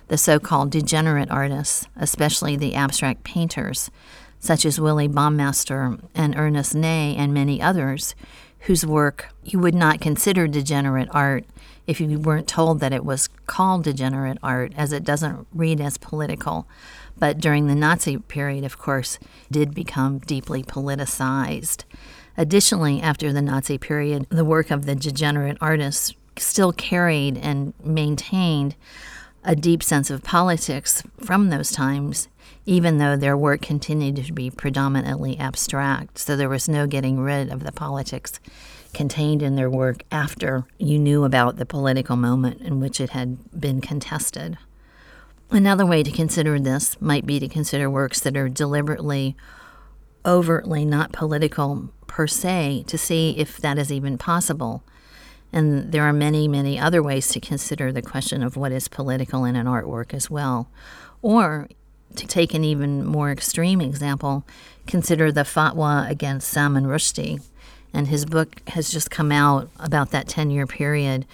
the 0.08 0.20
so 0.20 0.38
called 0.38 0.70
degenerate 0.70 1.32
artists, 1.32 1.88
especially 1.96 2.56
the 2.56 2.75
abstract 2.75 3.24
painters, 3.24 3.90
such 4.40 4.66
as 4.66 4.80
Willy 4.80 5.08
Baumeister 5.08 6.00
and 6.14 6.36
Ernst 6.36 6.75
Nay 6.75 7.16
and 7.18 7.34
many 7.34 7.60
others, 7.60 8.14
whose 8.60 8.86
work 8.86 9.30
you 9.44 9.58
would 9.58 9.74
not 9.74 10.00
consider 10.00 10.48
degenerate 10.48 11.10
art 11.10 11.46
if 11.88 12.00
you 12.00 12.20
weren't 12.20 12.48
told 12.48 12.82
that 12.82 12.94
it 12.94 13.04
was 13.04 13.30
called 13.48 13.84
degenerate 13.84 14.38
art, 14.44 14.74
as 14.78 14.92
it 14.92 15.04
doesn't 15.04 15.48
read 15.56 15.82
as 15.82 15.98
political 15.98 16.68
but 17.17 17.39
during 17.39 17.67
the 17.67 17.75
Nazi 17.75 18.17
period, 18.17 18.63
of 18.63 18.77
course, 18.77 19.19
did 19.51 19.74
become 19.74 20.19
deeply 20.19 20.63
politicized. 20.63 21.84
Additionally, 22.38 23.01
after 23.01 23.31
the 23.31 23.41
Nazi 23.41 23.77
period, 23.77 24.27
the 24.29 24.45
work 24.45 24.72
of 24.72 24.86
the 24.86 24.95
degenerate 24.95 25.57
artists 25.62 26.13
still 26.38 26.74
carried 26.74 27.38
and 27.38 27.74
maintained 27.84 28.75
a 29.43 29.55
deep 29.55 29.84
sense 29.84 30.10
of 30.10 30.24
politics 30.24 31.03
from 31.24 31.50
those 31.50 31.72
times, 31.72 32.27
even 32.65 32.98
though 32.98 33.15
their 33.15 33.38
work 33.38 33.62
continued 33.62 34.15
to 34.17 34.34
be 34.34 34.50
predominantly 34.50 35.38
abstract. 35.38 36.17
So 36.17 36.36
there 36.36 36.50
was 36.50 36.67
no 36.67 36.88
getting 36.88 37.19
rid 37.19 37.51
of 37.51 37.63
the 37.63 37.72
politics 37.72 38.39
contained 38.93 39.43
in 39.43 39.55
their 39.55 39.69
work 39.69 40.03
after 40.12 40.65
you 40.77 40.98
knew 40.98 41.24
about 41.24 41.57
the 41.57 41.65
political 41.65 42.15
moment 42.15 42.62
in 42.62 42.79
which 42.79 43.00
it 43.00 43.12
had 43.12 43.38
been 43.60 43.81
contested. 43.81 44.57
Another 45.52 45.86
way 45.86 46.04
to 46.04 46.12
consider 46.12 46.60
this 46.60 47.00
might 47.00 47.25
be 47.25 47.40
to 47.40 47.48
consider 47.48 47.90
works 47.90 48.20
that 48.22 48.36
are 48.36 48.50
deliberately 48.50 49.36
overtly 50.25 50.86
not 50.86 51.12
political 51.12 51.90
per 52.08 52.28
se 52.28 52.84
to 52.88 52.98
see 52.98 53.36
if 53.38 53.58
that 53.58 53.78
is 53.78 53.92
even 53.92 54.18
possible. 54.18 54.84
And 55.54 55.92
there 55.92 56.04
are 56.04 56.14
many, 56.14 56.48
many 56.48 56.80
other 56.80 57.02
ways 57.02 57.28
to 57.30 57.40
consider 57.40 57.92
the 57.92 58.02
question 58.02 58.44
of 58.44 58.58
what 58.58 58.72
is 58.72 58.88
political 58.88 59.46
in 59.46 59.56
an 59.56 59.68
artwork 59.68 60.14
as 60.14 60.30
well. 60.30 60.68
Or 61.22 61.70
to 62.16 62.28
take 62.28 62.54
an 62.54 62.64
even 62.64 63.06
more 63.06 63.32
extreme 63.32 63.80
example, 63.82 64.46
consider 64.88 65.32
the 65.32 65.42
fatwa 65.42 66.10
against 66.10 66.50
Salman 66.50 66.86
Rushdie. 66.86 67.42
And 67.94 68.08
his 68.08 68.25
book 68.25 68.62
has 68.70 68.90
just 68.90 69.12
come 69.12 69.32
out 69.32 69.70
about 69.80 70.12
that 70.12 70.28
10 70.28 70.50
year 70.50 70.68
period. 70.68 71.25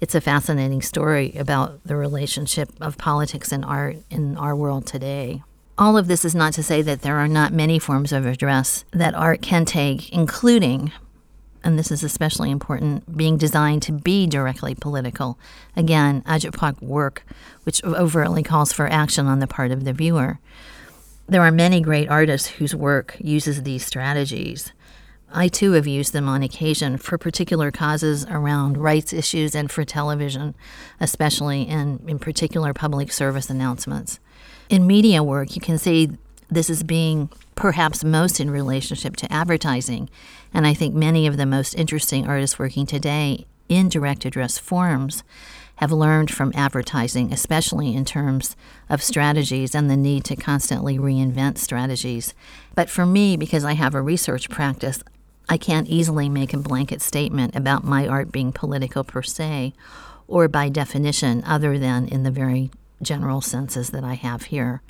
It's 0.00 0.14
a 0.14 0.20
fascinating 0.22 0.80
story 0.80 1.34
about 1.36 1.84
the 1.84 1.94
relationship 1.94 2.70
of 2.80 2.96
politics 2.96 3.52
and 3.52 3.62
art 3.66 3.98
in 4.08 4.34
our 4.38 4.56
world 4.56 4.86
today. 4.86 5.42
All 5.76 5.98
of 5.98 6.08
this 6.08 6.24
is 6.24 6.34
not 6.34 6.54
to 6.54 6.62
say 6.62 6.80
that 6.80 7.02
there 7.02 7.18
are 7.18 7.28
not 7.28 7.52
many 7.52 7.78
forms 7.78 8.10
of 8.10 8.24
address 8.24 8.86
that 8.92 9.14
art 9.14 9.42
can 9.42 9.66
take, 9.66 10.10
including, 10.10 10.90
and 11.62 11.78
this 11.78 11.90
is 11.90 12.02
especially 12.02 12.50
important, 12.50 13.14
being 13.14 13.36
designed 13.36 13.82
to 13.82 13.92
be 13.92 14.26
directly 14.26 14.74
political. 14.74 15.38
Again, 15.76 16.22
Agitprop 16.22 16.80
work, 16.80 17.22
which 17.64 17.84
overtly 17.84 18.42
calls 18.42 18.72
for 18.72 18.86
action 18.86 19.26
on 19.26 19.40
the 19.40 19.46
part 19.46 19.70
of 19.70 19.84
the 19.84 19.92
viewer. 19.92 20.38
There 21.28 21.42
are 21.42 21.52
many 21.52 21.82
great 21.82 22.08
artists 22.08 22.48
whose 22.48 22.74
work 22.74 23.18
uses 23.20 23.64
these 23.64 23.84
strategies. 23.84 24.72
I 25.32 25.48
too 25.48 25.72
have 25.72 25.86
used 25.86 26.12
them 26.12 26.28
on 26.28 26.42
occasion 26.42 26.96
for 26.96 27.16
particular 27.16 27.70
causes 27.70 28.26
around 28.26 28.76
rights 28.76 29.12
issues 29.12 29.54
and 29.54 29.70
for 29.70 29.84
television, 29.84 30.54
especially 30.98 31.62
in, 31.62 32.00
in 32.08 32.18
particular 32.18 32.74
public 32.74 33.12
service 33.12 33.48
announcements. 33.48 34.18
In 34.68 34.86
media 34.86 35.22
work, 35.22 35.54
you 35.54 35.60
can 35.60 35.78
see 35.78 36.10
this 36.50 36.68
is 36.68 36.82
being 36.82 37.30
perhaps 37.54 38.02
most 38.02 38.40
in 38.40 38.50
relationship 38.50 39.16
to 39.16 39.32
advertising. 39.32 40.10
And 40.52 40.66
I 40.66 40.74
think 40.74 40.94
many 40.94 41.26
of 41.26 41.36
the 41.36 41.46
most 41.46 41.74
interesting 41.74 42.26
artists 42.26 42.58
working 42.58 42.86
today 42.86 43.46
in 43.68 43.88
direct 43.88 44.24
address 44.24 44.58
forms 44.58 45.22
have 45.76 45.92
learned 45.92 46.30
from 46.30 46.52
advertising, 46.54 47.32
especially 47.32 47.94
in 47.94 48.04
terms 48.04 48.56
of 48.90 49.02
strategies 49.02 49.74
and 49.74 49.88
the 49.88 49.96
need 49.96 50.24
to 50.24 50.36
constantly 50.36 50.98
reinvent 50.98 51.56
strategies. 51.56 52.34
But 52.74 52.90
for 52.90 53.06
me, 53.06 53.36
because 53.36 53.64
I 53.64 53.74
have 53.74 53.94
a 53.94 54.02
research 54.02 54.50
practice, 54.50 55.02
I 55.48 55.56
can't 55.56 55.88
easily 55.88 56.28
make 56.28 56.52
a 56.52 56.58
blanket 56.58 57.02
statement 57.02 57.56
about 57.56 57.84
my 57.84 58.06
art 58.06 58.30
being 58.30 58.52
political 58.52 59.02
per 59.04 59.22
se, 59.22 59.72
or 60.28 60.46
by 60.46 60.68
definition, 60.68 61.42
other 61.44 61.78
than 61.78 62.06
in 62.06 62.22
the 62.22 62.30
very 62.30 62.70
general 63.02 63.40
senses 63.40 63.90
that 63.90 64.04
I 64.04 64.14
have 64.14 64.44
here. 64.44 64.82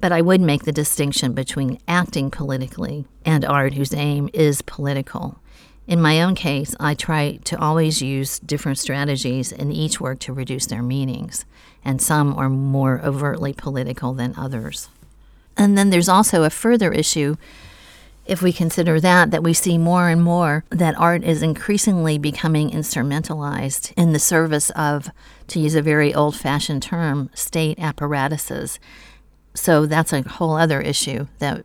But 0.00 0.12
I 0.12 0.22
would 0.22 0.40
make 0.40 0.64
the 0.64 0.72
distinction 0.72 1.32
between 1.32 1.78
acting 1.86 2.30
politically 2.30 3.04
and 3.24 3.44
art 3.44 3.74
whose 3.74 3.94
aim 3.94 4.30
is 4.32 4.62
political. 4.62 5.38
In 5.86 6.00
my 6.00 6.22
own 6.22 6.34
case, 6.34 6.74
I 6.80 6.94
try 6.94 7.38
to 7.44 7.58
always 7.60 8.00
use 8.00 8.38
different 8.38 8.78
strategies 8.78 9.52
in 9.52 9.72
each 9.72 10.00
work 10.00 10.20
to 10.20 10.32
reduce 10.32 10.66
their 10.66 10.82
meanings, 10.82 11.44
and 11.84 12.00
some 12.00 12.34
are 12.34 12.48
more 12.48 13.00
overtly 13.04 13.52
political 13.52 14.14
than 14.14 14.34
others. 14.36 14.88
And 15.56 15.76
then 15.76 15.90
there's 15.90 16.08
also 16.08 16.44
a 16.44 16.50
further 16.50 16.92
issue 16.92 17.36
if 18.24 18.40
we 18.40 18.52
consider 18.52 19.00
that 19.00 19.30
that 19.30 19.42
we 19.42 19.52
see 19.52 19.78
more 19.78 20.08
and 20.08 20.22
more 20.22 20.64
that 20.70 20.98
art 20.98 21.24
is 21.24 21.42
increasingly 21.42 22.18
becoming 22.18 22.70
instrumentalized 22.70 23.92
in 23.96 24.12
the 24.12 24.18
service 24.18 24.70
of 24.70 25.10
to 25.48 25.58
use 25.58 25.74
a 25.74 25.82
very 25.82 26.14
old-fashioned 26.14 26.82
term 26.82 27.30
state 27.34 27.78
apparatuses. 27.78 28.78
So 29.54 29.86
that's 29.86 30.12
a 30.12 30.22
whole 30.22 30.54
other 30.54 30.80
issue 30.80 31.26
that 31.40 31.64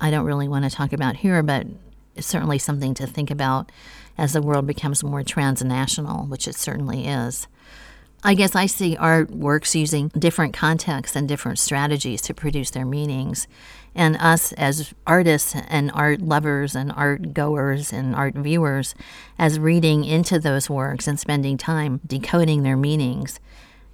I 0.00 0.10
don't 0.10 0.26
really 0.26 0.48
want 0.48 0.64
to 0.64 0.70
talk 0.70 0.92
about 0.92 1.16
here 1.16 1.42
but 1.42 1.66
it's 2.14 2.26
certainly 2.26 2.58
something 2.58 2.94
to 2.94 3.06
think 3.06 3.30
about 3.30 3.72
as 4.18 4.32
the 4.32 4.42
world 4.42 4.66
becomes 4.66 5.02
more 5.02 5.22
transnational 5.22 6.26
which 6.26 6.46
it 6.46 6.56
certainly 6.56 7.06
is. 7.06 7.46
I 8.22 8.34
guess 8.34 8.56
I 8.56 8.66
see 8.66 8.96
art 8.96 9.30
works 9.30 9.74
using 9.74 10.08
different 10.08 10.52
contexts 10.52 11.16
and 11.16 11.28
different 11.28 11.58
strategies 11.58 12.20
to 12.22 12.34
produce 12.34 12.70
their 12.70 12.86
meanings 12.86 13.46
and 13.96 14.16
us 14.18 14.52
as 14.52 14.92
artists 15.06 15.56
and 15.68 15.90
art 15.94 16.20
lovers 16.20 16.76
and 16.76 16.92
art 16.92 17.32
goers 17.32 17.92
and 17.92 18.14
art 18.14 18.34
viewers 18.34 18.94
as 19.38 19.58
reading 19.58 20.04
into 20.04 20.38
those 20.38 20.68
works 20.70 21.08
and 21.08 21.18
spending 21.18 21.56
time 21.56 22.00
decoding 22.06 22.62
their 22.62 22.76
meanings 22.76 23.40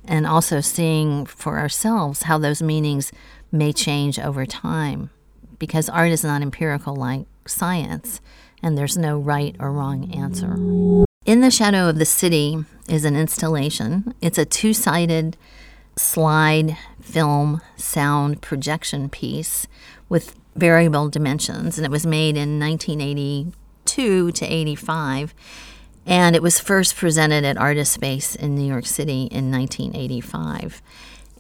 and 0.05 0.27
also 0.27 0.61
seeing 0.61 1.25
for 1.25 1.59
ourselves 1.59 2.25
how 2.25 2.37
those 2.37 2.61
meanings 2.61 3.13
may 3.53 3.73
change 3.73 4.19
over 4.19 4.45
time 4.45 5.09
because 5.59 5.89
art 5.89 6.11
is 6.11 6.25
not 6.25 6.43
empirical 6.43 6.97
like 6.97 7.25
science 7.47 8.21
and 8.61 8.77
there's 8.77 8.97
no 8.97 9.19
right 9.19 9.55
or 9.61 9.71
wrong 9.71 10.13
answer. 10.13 10.57
In 11.25 11.41
the 11.41 11.51
Shadow 11.53 11.89
of 11.89 11.99
the 11.99 12.05
City 12.05 12.65
is 12.89 13.05
an 13.05 13.15
installation. 13.15 14.13
It's 14.21 14.39
a 14.39 14.45
two 14.45 14.75
sided 14.75 15.37
slide 15.97 16.77
film 17.01 17.61
sound 17.77 18.41
projection 18.41 19.09
piece 19.09 19.67
with 20.09 20.35
variable 20.55 21.09
dimensions, 21.09 21.79
and 21.79 21.85
it 21.85 21.91
was 21.91 22.07
made 22.07 22.37
in 22.37 22.59
1982 22.59 24.33
to 24.33 24.45
85. 24.45 25.35
And 26.05 26.35
it 26.35 26.43
was 26.43 26.59
first 26.59 26.97
presented 26.97 27.45
at 27.45 27.57
Artists 27.57 27.95
Space 27.95 28.35
in 28.35 28.55
New 28.55 28.67
York 28.67 28.87
City 28.87 29.29
in 29.31 29.51
1985. 29.51 30.83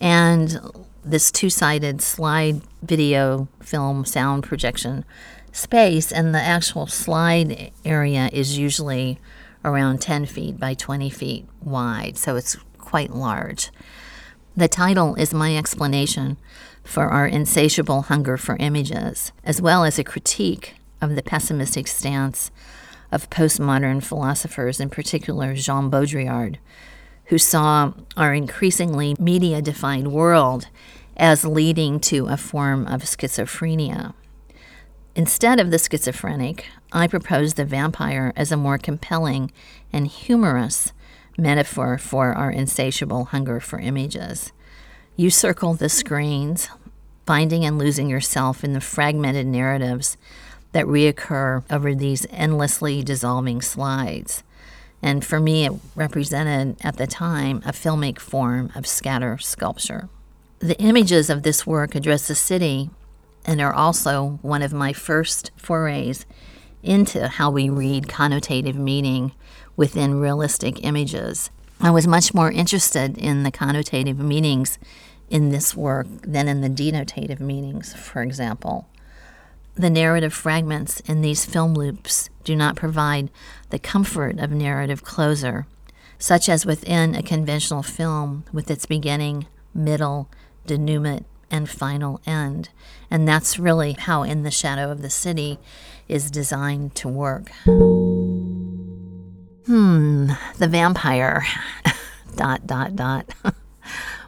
And 0.01 0.61
this 1.05 1.31
two 1.31 1.51
sided 1.51 2.01
slide 2.01 2.63
video 2.83 3.49
film 3.61 4.05
sound 4.05 4.45
projection 4.45 5.05
space, 5.53 6.13
and 6.13 6.35
the 6.35 6.41
actual 6.41 6.87
slide 6.87 7.73
area 7.85 8.31
is 8.33 8.57
usually 8.57 9.19
around 9.65 10.01
10 10.01 10.27
feet 10.27 10.59
by 10.59 10.75
20 10.75 11.11
feet 11.11 11.47
wide, 11.61 12.17
so 12.17 12.37
it's 12.37 12.57
quite 12.79 13.11
large. 13.11 13.71
The 14.55 14.69
title 14.69 15.15
is 15.15 15.33
my 15.33 15.57
explanation 15.57 16.37
for 16.85 17.09
our 17.09 17.27
insatiable 17.27 18.03
hunger 18.03 18.37
for 18.37 18.57
images, 18.61 19.33
as 19.45 19.63
well 19.63 19.83
as 19.83 19.99
a 19.99 20.05
critique 20.05 20.75
of 21.01 21.17
the 21.17 21.23
pessimistic 21.23 21.89
stance 21.89 22.51
of 23.11 23.31
postmodern 23.31 24.03
philosophers, 24.03 24.79
in 24.79 24.91
particular 24.91 25.55
Jean 25.55 25.91
Baudrillard, 25.91 26.59
who 27.27 27.39
saw 27.39 27.95
our 28.15 28.35
increasingly 28.35 29.17
media 29.19 29.63
defined 29.63 30.13
world 30.13 30.69
as 31.17 31.47
leading 31.47 31.99
to 32.01 32.27
a 32.27 32.37
form 32.37 32.87
of 32.87 33.05
schizophrenia. 33.05 34.13
Instead 35.15 35.61
of 35.61 35.71
the 35.71 35.79
schizophrenic, 35.79 36.67
I 36.93 37.07
propose 37.07 37.55
the 37.55 37.65
vampire 37.65 38.35
as 38.37 38.53
a 38.53 38.59
more 38.59 38.77
compelling 38.77 39.51
and 39.95 40.07
humorous 40.07 40.93
metaphor 41.37 41.99
for 41.99 42.33
our 42.33 42.51
insatiable 42.51 43.27
hunger 43.27 43.61
for 43.61 43.79
images. 43.79 44.53
You 45.17 45.31
circle 45.31 45.75
the 45.75 45.89
screens, 45.89 46.69
finding 47.27 47.65
and 47.65 47.79
losing 47.79 48.09
yourself 48.09 48.65
in 48.65 48.73
the 48.73 48.81
fragmented 48.81 49.47
narratives 49.47 50.17
that 50.73 50.87
reoccur 50.87 51.65
over 51.71 51.95
these 51.95 52.27
endlessly 52.31 53.03
dissolving 53.03 53.61
slides. 53.61 54.43
And 55.03 55.25
for 55.25 55.41
me, 55.41 55.67
it 55.67 55.73
represented 55.95 56.77
at 56.83 56.97
the 56.97 57.07
time 57.07 57.59
a 57.67 57.73
filmic 57.73 58.19
form 58.19 58.71
of 58.75 58.87
scatter 58.87 59.37
sculpture. 59.39 60.09
The 60.61 60.79
images 60.81 61.29
of 61.29 61.43
this 61.43 61.67
work 61.67 61.95
address 61.95 62.29
the 62.29 62.35
city 62.35 62.91
and 63.45 63.61
are 63.61 63.75
also 63.75 64.39
one 64.43 64.63
of 64.63 64.73
my 64.73 64.93
first 64.93 65.51
forays 65.57 66.25
into 66.83 67.29
how 67.29 67.51
we 67.51 67.69
read 67.69 68.09
connotative 68.09 68.75
meaning 68.75 69.33
within 69.77 70.21
realistic 70.21 70.85
images. 70.85 71.51
I 71.81 71.91
was 71.91 72.07
much 72.07 72.35
more 72.35 72.51
interested 72.51 73.19
in 73.19 73.43
the 73.43 73.51
connotative 73.51 74.19
meanings 74.19 74.79
in 75.31 75.51
this 75.51 75.75
work 75.75 76.07
than 76.23 76.47
in 76.47 76.61
the 76.61 76.69
denotative 76.69 77.41
meanings, 77.41 77.95
for 77.95 78.23
example. 78.23 78.87
The 79.75 79.91
narrative 79.91 80.35
fragments 80.35 81.01
in 81.01 81.23
these 81.23 81.47
film 81.47 81.75
loops 81.75 82.29
do 82.45 82.55
not 82.55 82.77
provide 82.77 83.31
the 83.71 83.79
comfort 83.79 84.39
of 84.39 84.51
narrative 84.51 85.03
closure, 85.03 85.67
such 86.19 86.49
as 86.49 86.67
within 86.67 87.15
a 87.15 87.23
conventional 87.23 87.83
film 87.83 88.45
with 88.53 88.71
its 88.71 88.85
beginning, 88.85 89.47
middle, 89.75 90.29
denouement, 90.67 91.25
and 91.53 91.71
final 91.71 92.21
end. 92.27 92.71
And 93.11 93.29
that's 93.29 93.59
really 93.59 93.93
how 93.93 94.23
In 94.25 94.43
the 94.43 94.51
Shadow 94.51 94.91
of 94.91 95.03
the 95.03 95.11
City 95.11 95.59
is 96.09 96.31
designed 96.31 96.95
to 96.97 97.09
work. 97.09 97.51
Hmm, 99.67 100.31
the 100.59 100.67
vampire. 100.69 101.45
dot, 102.37 102.67
dot, 102.67 102.97
dot. 102.97 103.33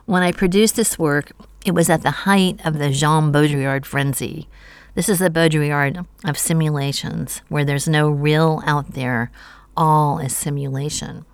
when 0.05 0.23
I 0.23 0.31
produced 0.31 0.77
this 0.77 0.99
work, 0.99 1.33
it 1.65 1.73
was 1.73 1.89
at 1.89 2.03
the 2.03 2.11
height 2.11 2.61
of 2.65 2.79
the 2.79 2.91
Jean 2.91 3.33
Baudrillard 3.33 3.87
frenzy. 3.87 4.49
This 4.95 5.09
is 5.09 5.19
the 5.19 5.31
Baudrillard 5.31 6.07
of 6.25 6.39
simulations, 6.39 7.41
where 7.49 7.65
there's 7.65 7.89
no 7.89 8.09
real 8.09 8.63
out 8.65 8.93
there, 8.93 9.33
all 9.77 10.19
is 10.19 10.37
simulation. 10.37 11.25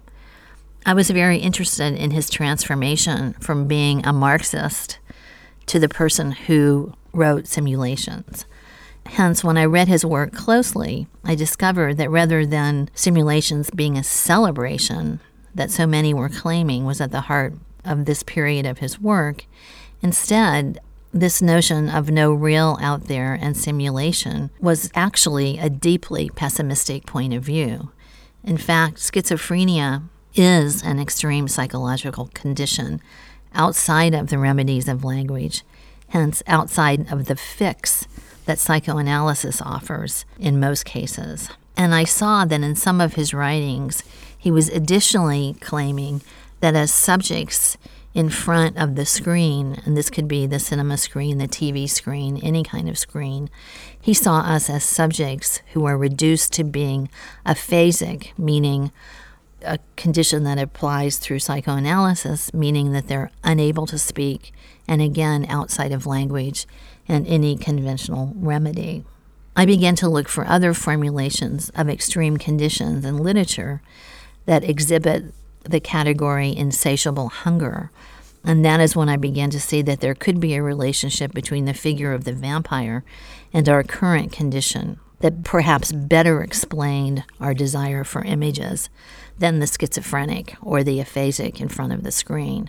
I 0.87 0.95
was 0.95 1.11
very 1.11 1.39
interested 1.39 1.95
in 1.95 2.13
his 2.13 2.31
transformation 2.31 3.35
from 3.35 3.67
being 3.67 4.07
a 4.07 4.15
Marxist 4.15 4.99
to 5.71 5.79
the 5.79 5.89
person 5.89 6.33
who 6.33 6.93
wrote 7.13 7.47
simulations. 7.47 8.45
Hence, 9.07 9.45
when 9.45 9.57
I 9.57 9.67
read 9.67 9.87
his 9.87 10.05
work 10.05 10.33
closely, 10.33 11.07
I 11.25 11.37
discovered 11.37 11.97
that 11.97 12.11
rather 12.11 12.45
than 12.45 12.91
simulations 12.93 13.71
being 13.71 13.97
a 13.97 14.03
celebration 14.03 15.21
that 15.55 15.71
so 15.71 15.87
many 15.87 16.13
were 16.13 16.29
claiming 16.29 16.87
was 16.87 17.01
at 17.01 17.13
the 17.13 17.23
heart 17.23 17.55
of 17.85 18.05
this 18.05 18.25
period 18.25 18.67
of 18.67 18.79
his 18.79 19.01
work, 19.01 19.45
instead, 20.03 20.81
this 21.15 21.41
notion 21.41 21.89
of 21.89 22.11
no 22.11 22.33
real 22.33 22.77
out 22.81 23.05
there 23.05 23.39
and 23.41 23.57
simulation 23.57 24.51
was 24.59 24.91
actually 24.97 25.57
a 25.59 25.71
deeply 25.71 26.31
pessimistic 26.31 27.07
point 27.07 27.33
of 27.33 27.45
view. 27.45 27.93
In 28.43 28.57
fact, 28.57 28.97
schizophrenia 28.97 30.03
is 30.35 30.83
an 30.83 30.99
extreme 30.99 31.47
psychological 31.47 32.29
condition 32.35 33.01
outside 33.55 34.15
of 34.15 34.29
the 34.29 34.39
remedies 34.39 34.89
of 34.89 35.05
language, 35.05 35.63
hence, 36.09 36.43
outside 36.47 37.11
of 37.13 37.27
the 37.27 37.37
fix 37.37 38.07
that 38.47 38.59
psychoanalysis 38.59 39.63
offers 39.63 40.25
in 40.39 40.61
most 40.61 40.85
cases. 40.85 41.49
And 41.77 41.95
I 41.95 42.05
saw 42.05 42.45
that 42.45 42.61
in 42.61 42.75
some 42.75 43.01
of 43.01 43.15
his 43.15 43.33
writings, 43.33 44.03
he 44.37 44.51
was 44.51 44.69
additionally 44.69 45.57
claiming 45.61 46.23
that 46.61 46.75
as 46.75 46.93
subjects 46.93 47.77
in 48.13 48.29
front 48.29 48.77
of 48.77 48.97
the 48.97 49.07
screen, 49.07 49.81
and 49.85 49.97
this 49.97 50.11
could 50.11 50.27
be 50.27 50.47
the 50.47 50.59
cinema 50.59 50.97
screen, 50.97 51.39
the 51.39 51.47
TV 51.47 51.89
screen, 51.89 52.39
any 52.43 52.65
kind 52.65 52.89
of 52.89 52.99
screen, 52.99 53.49
he 54.01 54.13
saw 54.13 54.41
us 54.41 54.69
as 54.69 54.83
subjects 54.83 55.63
who 55.73 55.85
are 55.85 55.97
reduced 55.97 56.53
to 56.55 56.65
being 56.65 57.09
aphasic, 57.47 58.37
meaning 58.37 58.91
a 59.63 59.79
condition 59.97 60.45
that 60.45 60.59
applies 60.59 61.19
through 61.19 61.39
psychoanalysis, 61.41 62.53
meaning 62.55 62.93
that 62.93 63.09
they're 63.09 63.31
unable 63.45 63.87
to 63.87 63.99
speak, 63.99 64.53
and 64.89 65.01
again, 65.01 65.47
outside 65.49 65.93
of 65.93 66.07
language 66.07 66.67
and 67.09 67.27
any 67.27 67.57
conventional 67.57 68.33
remedy. 68.37 69.05
I 69.57 69.67
began 69.67 69.97
to 69.97 70.09
look 70.09 70.29
for 70.29 70.47
other 70.47 70.73
formulations 70.73 71.71
of 71.71 71.89
extreme 71.89 72.37
conditions 72.37 73.05
in 73.05 73.19
literature 73.19 73.83
that 74.47 74.65
exhibit 74.65 75.35
the 75.65 75.81
category 75.81 76.57
insatiable 76.57 77.29
hunger. 77.29 77.91
And 78.45 78.65
that 78.65 78.81
is 78.81 78.97
when 78.97 79.09
I 79.09 79.17
began 79.17 79.51
to 79.51 79.61
see 79.61 79.83
that 79.83 80.01
there 80.01 80.15
could 80.15 80.41
be 80.41 80.55
a 80.55 80.63
relationship 80.63 81.33
between 81.33 81.67
the 81.67 81.75
figure 81.75 82.13
of 82.13 82.25
the 82.25 82.33
vampire 82.33 83.05
and 83.53 83.69
our 83.69 83.83
current 83.83 84.33
condition 84.33 84.99
that 85.21 85.45
perhaps 85.45 85.93
better 85.93 86.43
explained 86.43 87.25
our 87.41 87.55
desire 87.55 88.05
for 88.05 88.25
images 88.25 88.89
than 89.39 89.59
the 89.59 89.67
schizophrenic 89.67 90.57
or 90.61 90.83
the 90.83 90.99
aphasic 90.99 91.61
in 91.61 91.69
front 91.69 91.93
of 91.93 92.03
the 92.03 92.13
screen. 92.13 92.69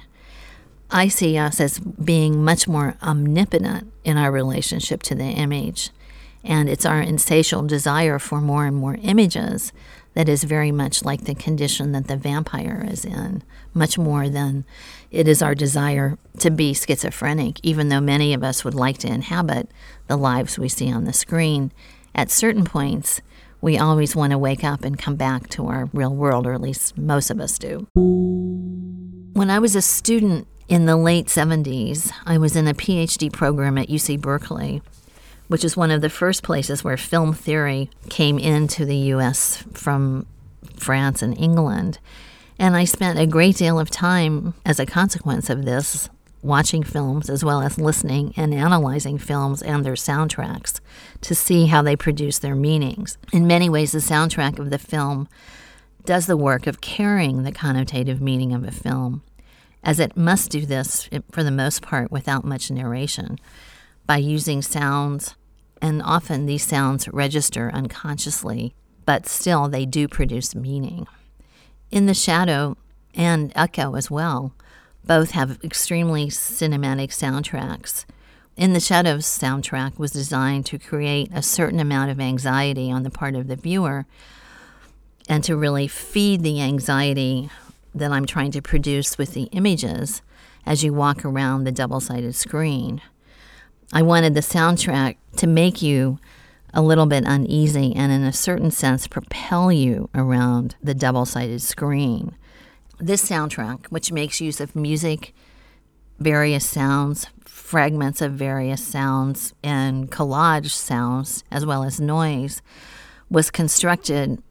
I 0.89 1.07
see 1.07 1.37
us 1.37 1.59
as 1.61 1.79
being 1.79 2.43
much 2.43 2.67
more 2.67 2.95
omnipotent 3.01 3.91
in 4.03 4.17
our 4.17 4.31
relationship 4.31 5.01
to 5.03 5.15
the 5.15 5.23
image. 5.23 5.89
And 6.43 6.67
it's 6.67 6.85
our 6.85 7.01
insatiable 7.01 7.67
desire 7.67 8.19
for 8.19 8.41
more 8.41 8.65
and 8.65 8.75
more 8.75 8.97
images 9.01 9.71
that 10.13 10.27
is 10.27 10.43
very 10.43 10.71
much 10.71 11.05
like 11.05 11.23
the 11.23 11.35
condition 11.35 11.93
that 11.93 12.07
the 12.07 12.17
vampire 12.17 12.85
is 12.89 13.05
in, 13.05 13.43
much 13.73 13.97
more 13.97 14.27
than 14.27 14.65
it 15.09 15.27
is 15.27 15.41
our 15.41 15.55
desire 15.55 16.17
to 16.39 16.51
be 16.51 16.73
schizophrenic, 16.73 17.59
even 17.63 17.87
though 17.87 18.01
many 18.01 18.33
of 18.33 18.43
us 18.43 18.65
would 18.65 18.73
like 18.73 18.97
to 18.97 19.07
inhabit 19.07 19.69
the 20.07 20.17
lives 20.17 20.59
we 20.59 20.67
see 20.67 20.91
on 20.91 21.05
the 21.05 21.13
screen. 21.13 21.71
At 22.13 22.31
certain 22.31 22.65
points, 22.65 23.21
we 23.61 23.77
always 23.77 24.15
want 24.15 24.31
to 24.31 24.37
wake 24.37 24.63
up 24.63 24.83
and 24.83 24.97
come 24.97 25.15
back 25.15 25.49
to 25.49 25.67
our 25.67 25.89
real 25.93 26.15
world, 26.15 26.47
or 26.47 26.53
at 26.53 26.61
least 26.61 26.97
most 26.97 27.29
of 27.29 27.39
us 27.39 27.57
do. 27.57 27.87
When 29.33 29.49
I 29.49 29.59
was 29.59 29.75
a 29.75 29.81
student 29.81 30.47
in 30.67 30.85
the 30.85 30.97
late 30.97 31.27
70s, 31.27 32.11
I 32.25 32.37
was 32.37 32.55
in 32.55 32.67
a 32.67 32.73
PhD 32.73 33.31
program 33.31 33.77
at 33.77 33.89
UC 33.89 34.19
Berkeley 34.21 34.81
which 35.51 35.65
is 35.65 35.75
one 35.75 35.91
of 35.91 35.99
the 35.99 36.09
first 36.09 36.43
places 36.43 36.81
where 36.81 36.95
film 36.95 37.33
theory 37.33 37.89
came 38.07 38.39
into 38.39 38.85
the 38.85 38.95
US 38.95 39.61
from 39.73 40.25
France 40.77 41.21
and 41.21 41.37
England. 41.37 41.99
And 42.57 42.73
I 42.73 42.85
spent 42.85 43.19
a 43.19 43.27
great 43.27 43.57
deal 43.57 43.77
of 43.77 43.89
time 43.89 44.53
as 44.65 44.79
a 44.79 44.85
consequence 44.85 45.49
of 45.49 45.65
this 45.65 46.09
watching 46.41 46.83
films 46.83 47.29
as 47.29 47.43
well 47.45 47.61
as 47.61 47.77
listening 47.77 48.33
and 48.35 48.53
analyzing 48.53 49.17
films 49.17 49.61
and 49.61 49.85
their 49.85 49.93
soundtracks 49.93 50.79
to 51.21 51.35
see 51.35 51.67
how 51.67 51.81
they 51.81 51.95
produce 51.95 52.39
their 52.39 52.55
meanings. 52.55 53.17
In 53.31 53.47
many 53.47 53.69
ways, 53.69 53.91
the 53.91 53.99
soundtrack 53.99 54.59
of 54.59 54.69
the 54.69 54.79
film 54.79 55.27
does 56.05 56.25
the 56.25 56.37
work 56.37 56.65
of 56.65 56.81
carrying 56.81 57.43
the 57.43 57.51
connotative 57.51 58.19
meaning 58.19 58.53
of 58.53 58.63
a 58.63 58.71
film, 58.71 59.21
as 59.83 59.99
it 59.99 60.17
must 60.17 60.49
do 60.49 60.65
this 60.65 61.09
for 61.31 61.43
the 61.43 61.51
most 61.51 61.81
part 61.81 62.11
without 62.11 62.43
much 62.43 62.71
narration 62.71 63.37
by 64.07 64.17
using 64.17 64.61
sounds 64.61 65.35
and 65.81 66.01
often 66.03 66.45
these 66.45 66.63
sounds 66.63 67.07
register 67.09 67.71
unconsciously, 67.73 68.75
but 69.05 69.27
still 69.27 69.67
they 69.67 69.85
do 69.85 70.07
produce 70.07 70.53
meaning. 70.53 71.07
In 71.89 72.05
the 72.05 72.13
Shadow 72.13 72.77
and 73.15 73.51
Echo 73.55 73.95
as 73.95 74.11
well, 74.11 74.53
both 75.03 75.31
have 75.31 75.59
extremely 75.63 76.27
cinematic 76.27 77.09
soundtracks. 77.09 78.05
In 78.57 78.73
the 78.73 78.79
Shadows 78.79 79.25
soundtrack 79.25 79.97
was 79.97 80.11
designed 80.11 80.65
to 80.67 80.77
create 80.77 81.29
a 81.33 81.41
certain 81.41 81.79
amount 81.79 82.11
of 82.11 82.19
anxiety 82.19 82.91
on 82.91 83.03
the 83.03 83.09
part 83.09 83.35
of 83.35 83.47
the 83.47 83.55
viewer 83.55 84.05
and 85.27 85.43
to 85.43 85.55
really 85.55 85.87
feed 85.87 86.43
the 86.43 86.61
anxiety 86.61 87.49
that 87.95 88.11
I'm 88.11 88.25
trying 88.25 88.51
to 88.51 88.61
produce 88.61 89.17
with 89.17 89.33
the 89.33 89.43
images 89.51 90.21
as 90.65 90.83
you 90.83 90.93
walk 90.93 91.25
around 91.25 91.63
the 91.63 91.71
double 91.71 91.99
sided 91.99 92.35
screen. 92.35 93.01
I 93.93 94.01
wanted 94.01 94.33
the 94.33 94.41
soundtrack 94.41 95.17
to 95.37 95.47
make 95.47 95.81
you 95.81 96.19
a 96.73 96.81
little 96.81 97.05
bit 97.05 97.23
uneasy 97.25 97.93
and, 97.95 98.11
in 98.11 98.23
a 98.23 98.31
certain 98.31 98.71
sense, 98.71 99.07
propel 99.07 99.71
you 99.71 100.09
around 100.15 100.75
the 100.81 100.93
double 100.93 101.25
sided 101.25 101.61
screen. 101.61 102.35
This 103.01 103.27
soundtrack, 103.27 103.87
which 103.87 104.11
makes 104.11 104.39
use 104.39 104.61
of 104.61 104.75
music, 104.75 105.33
various 106.19 106.63
sounds, 106.63 107.25
fragments 107.45 108.21
of 108.21 108.33
various 108.33 108.85
sounds, 108.85 109.55
and 109.63 110.11
collage 110.11 110.69
sounds, 110.69 111.43
as 111.49 111.65
well 111.65 111.83
as 111.83 111.99
noise, 111.99 112.61
was 113.27 113.49
constructed 113.49 114.43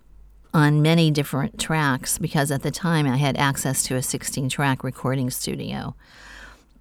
on 0.52 0.82
many 0.82 1.12
different 1.12 1.60
tracks 1.60 2.18
because 2.18 2.50
at 2.50 2.62
the 2.62 2.72
time 2.72 3.06
I 3.06 3.18
had 3.18 3.36
access 3.36 3.84
to 3.84 3.94
a 3.94 4.02
16 4.02 4.48
track 4.48 4.82
recording 4.82 5.30
studio. 5.30 5.94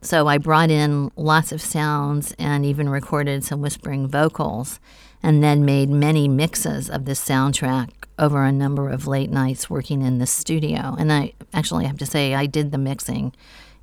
So 0.01 0.27
I 0.27 0.39
brought 0.39 0.71
in 0.71 1.11
lots 1.15 1.51
of 1.51 1.61
sounds 1.61 2.33
and 2.39 2.65
even 2.65 2.89
recorded 2.89 3.43
some 3.43 3.61
whispering 3.61 4.07
vocals, 4.07 4.79
and 5.21 5.43
then 5.43 5.65
made 5.65 5.89
many 5.89 6.27
mixes 6.27 6.89
of 6.89 7.05
this 7.05 7.23
soundtrack 7.23 7.98
over 8.19 8.43
a 8.43 8.51
number 8.51 8.89
of 8.89 9.07
late 9.07 9.31
nights 9.31 9.69
working 9.69 10.01
in 10.01 10.19
the 10.19 10.27
studio. 10.27 10.95
And 10.99 11.11
I 11.11 11.33
actually 11.53 11.85
have 11.85 11.97
to 11.99 12.05
say, 12.05 12.35
I 12.35 12.45
did 12.45 12.71
the 12.71 12.77
mixing 12.77 13.33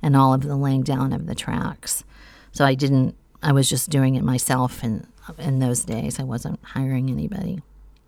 and 0.01 0.15
all 0.15 0.33
of 0.33 0.43
the 0.43 0.55
laying 0.55 0.83
down 0.83 1.11
of 1.11 1.25
the 1.25 1.35
tracks. 1.35 2.03
So 2.51 2.63
I 2.63 2.75
didn't, 2.75 3.15
I 3.41 3.51
was 3.51 3.69
just 3.69 3.89
doing 3.89 4.15
it 4.15 4.23
myself 4.23 4.83
in, 4.83 5.07
in 5.37 5.59
those 5.59 5.83
days. 5.83 6.19
I 6.19 6.23
wasn't 6.23 6.59
hiring 6.63 7.09
anybody. 7.09 7.61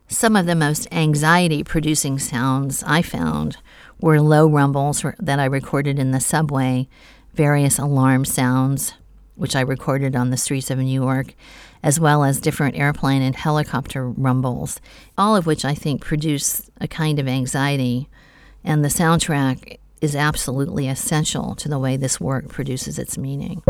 Some 0.08 0.36
of 0.36 0.46
the 0.46 0.56
most 0.56 0.88
anxiety 0.92 1.64
producing 1.64 2.18
sounds 2.20 2.84
I 2.84 3.02
found 3.02 3.58
were 4.00 4.22
low 4.22 4.48
rumbles 4.48 5.04
that 5.20 5.40
I 5.40 5.46
recorded 5.46 6.00
in 6.00 6.12
the 6.12 6.20
subway 6.20 6.88
various 7.34 7.78
alarm 7.78 8.26
sounds, 8.26 8.94
which 9.36 9.56
I 9.56 9.62
recorded 9.62 10.16
on 10.16 10.30
the 10.30 10.38
streets 10.38 10.70
of 10.70 10.80
New 10.80 11.02
York, 11.02 11.36
as 11.84 12.00
well 12.00 12.24
as 12.24 12.40
different 12.40 12.78
airplane 12.78 13.22
and 13.22 13.36
helicopter 13.36 14.10
rumbles, 14.10 14.80
all 15.18 15.36
of 15.36 15.46
which 15.46 15.64
I 15.64 15.74
think 15.74 16.02
produce 16.02 16.70
a 16.82 16.88
kind 16.88 17.20
of 17.20 17.28
anxiety. 17.28 18.10
And 18.64 18.84
the 18.84 18.90
soundtrack 18.90 19.80
is 20.02 20.16
absolutely 20.16 20.88
essential 20.88 21.56
to 21.56 21.70
the 21.70 21.80
way 21.80 21.98
this 21.98 22.20
work 22.20 22.48
produces 22.50 23.00
its 23.00 23.18
meaning. 23.18 23.62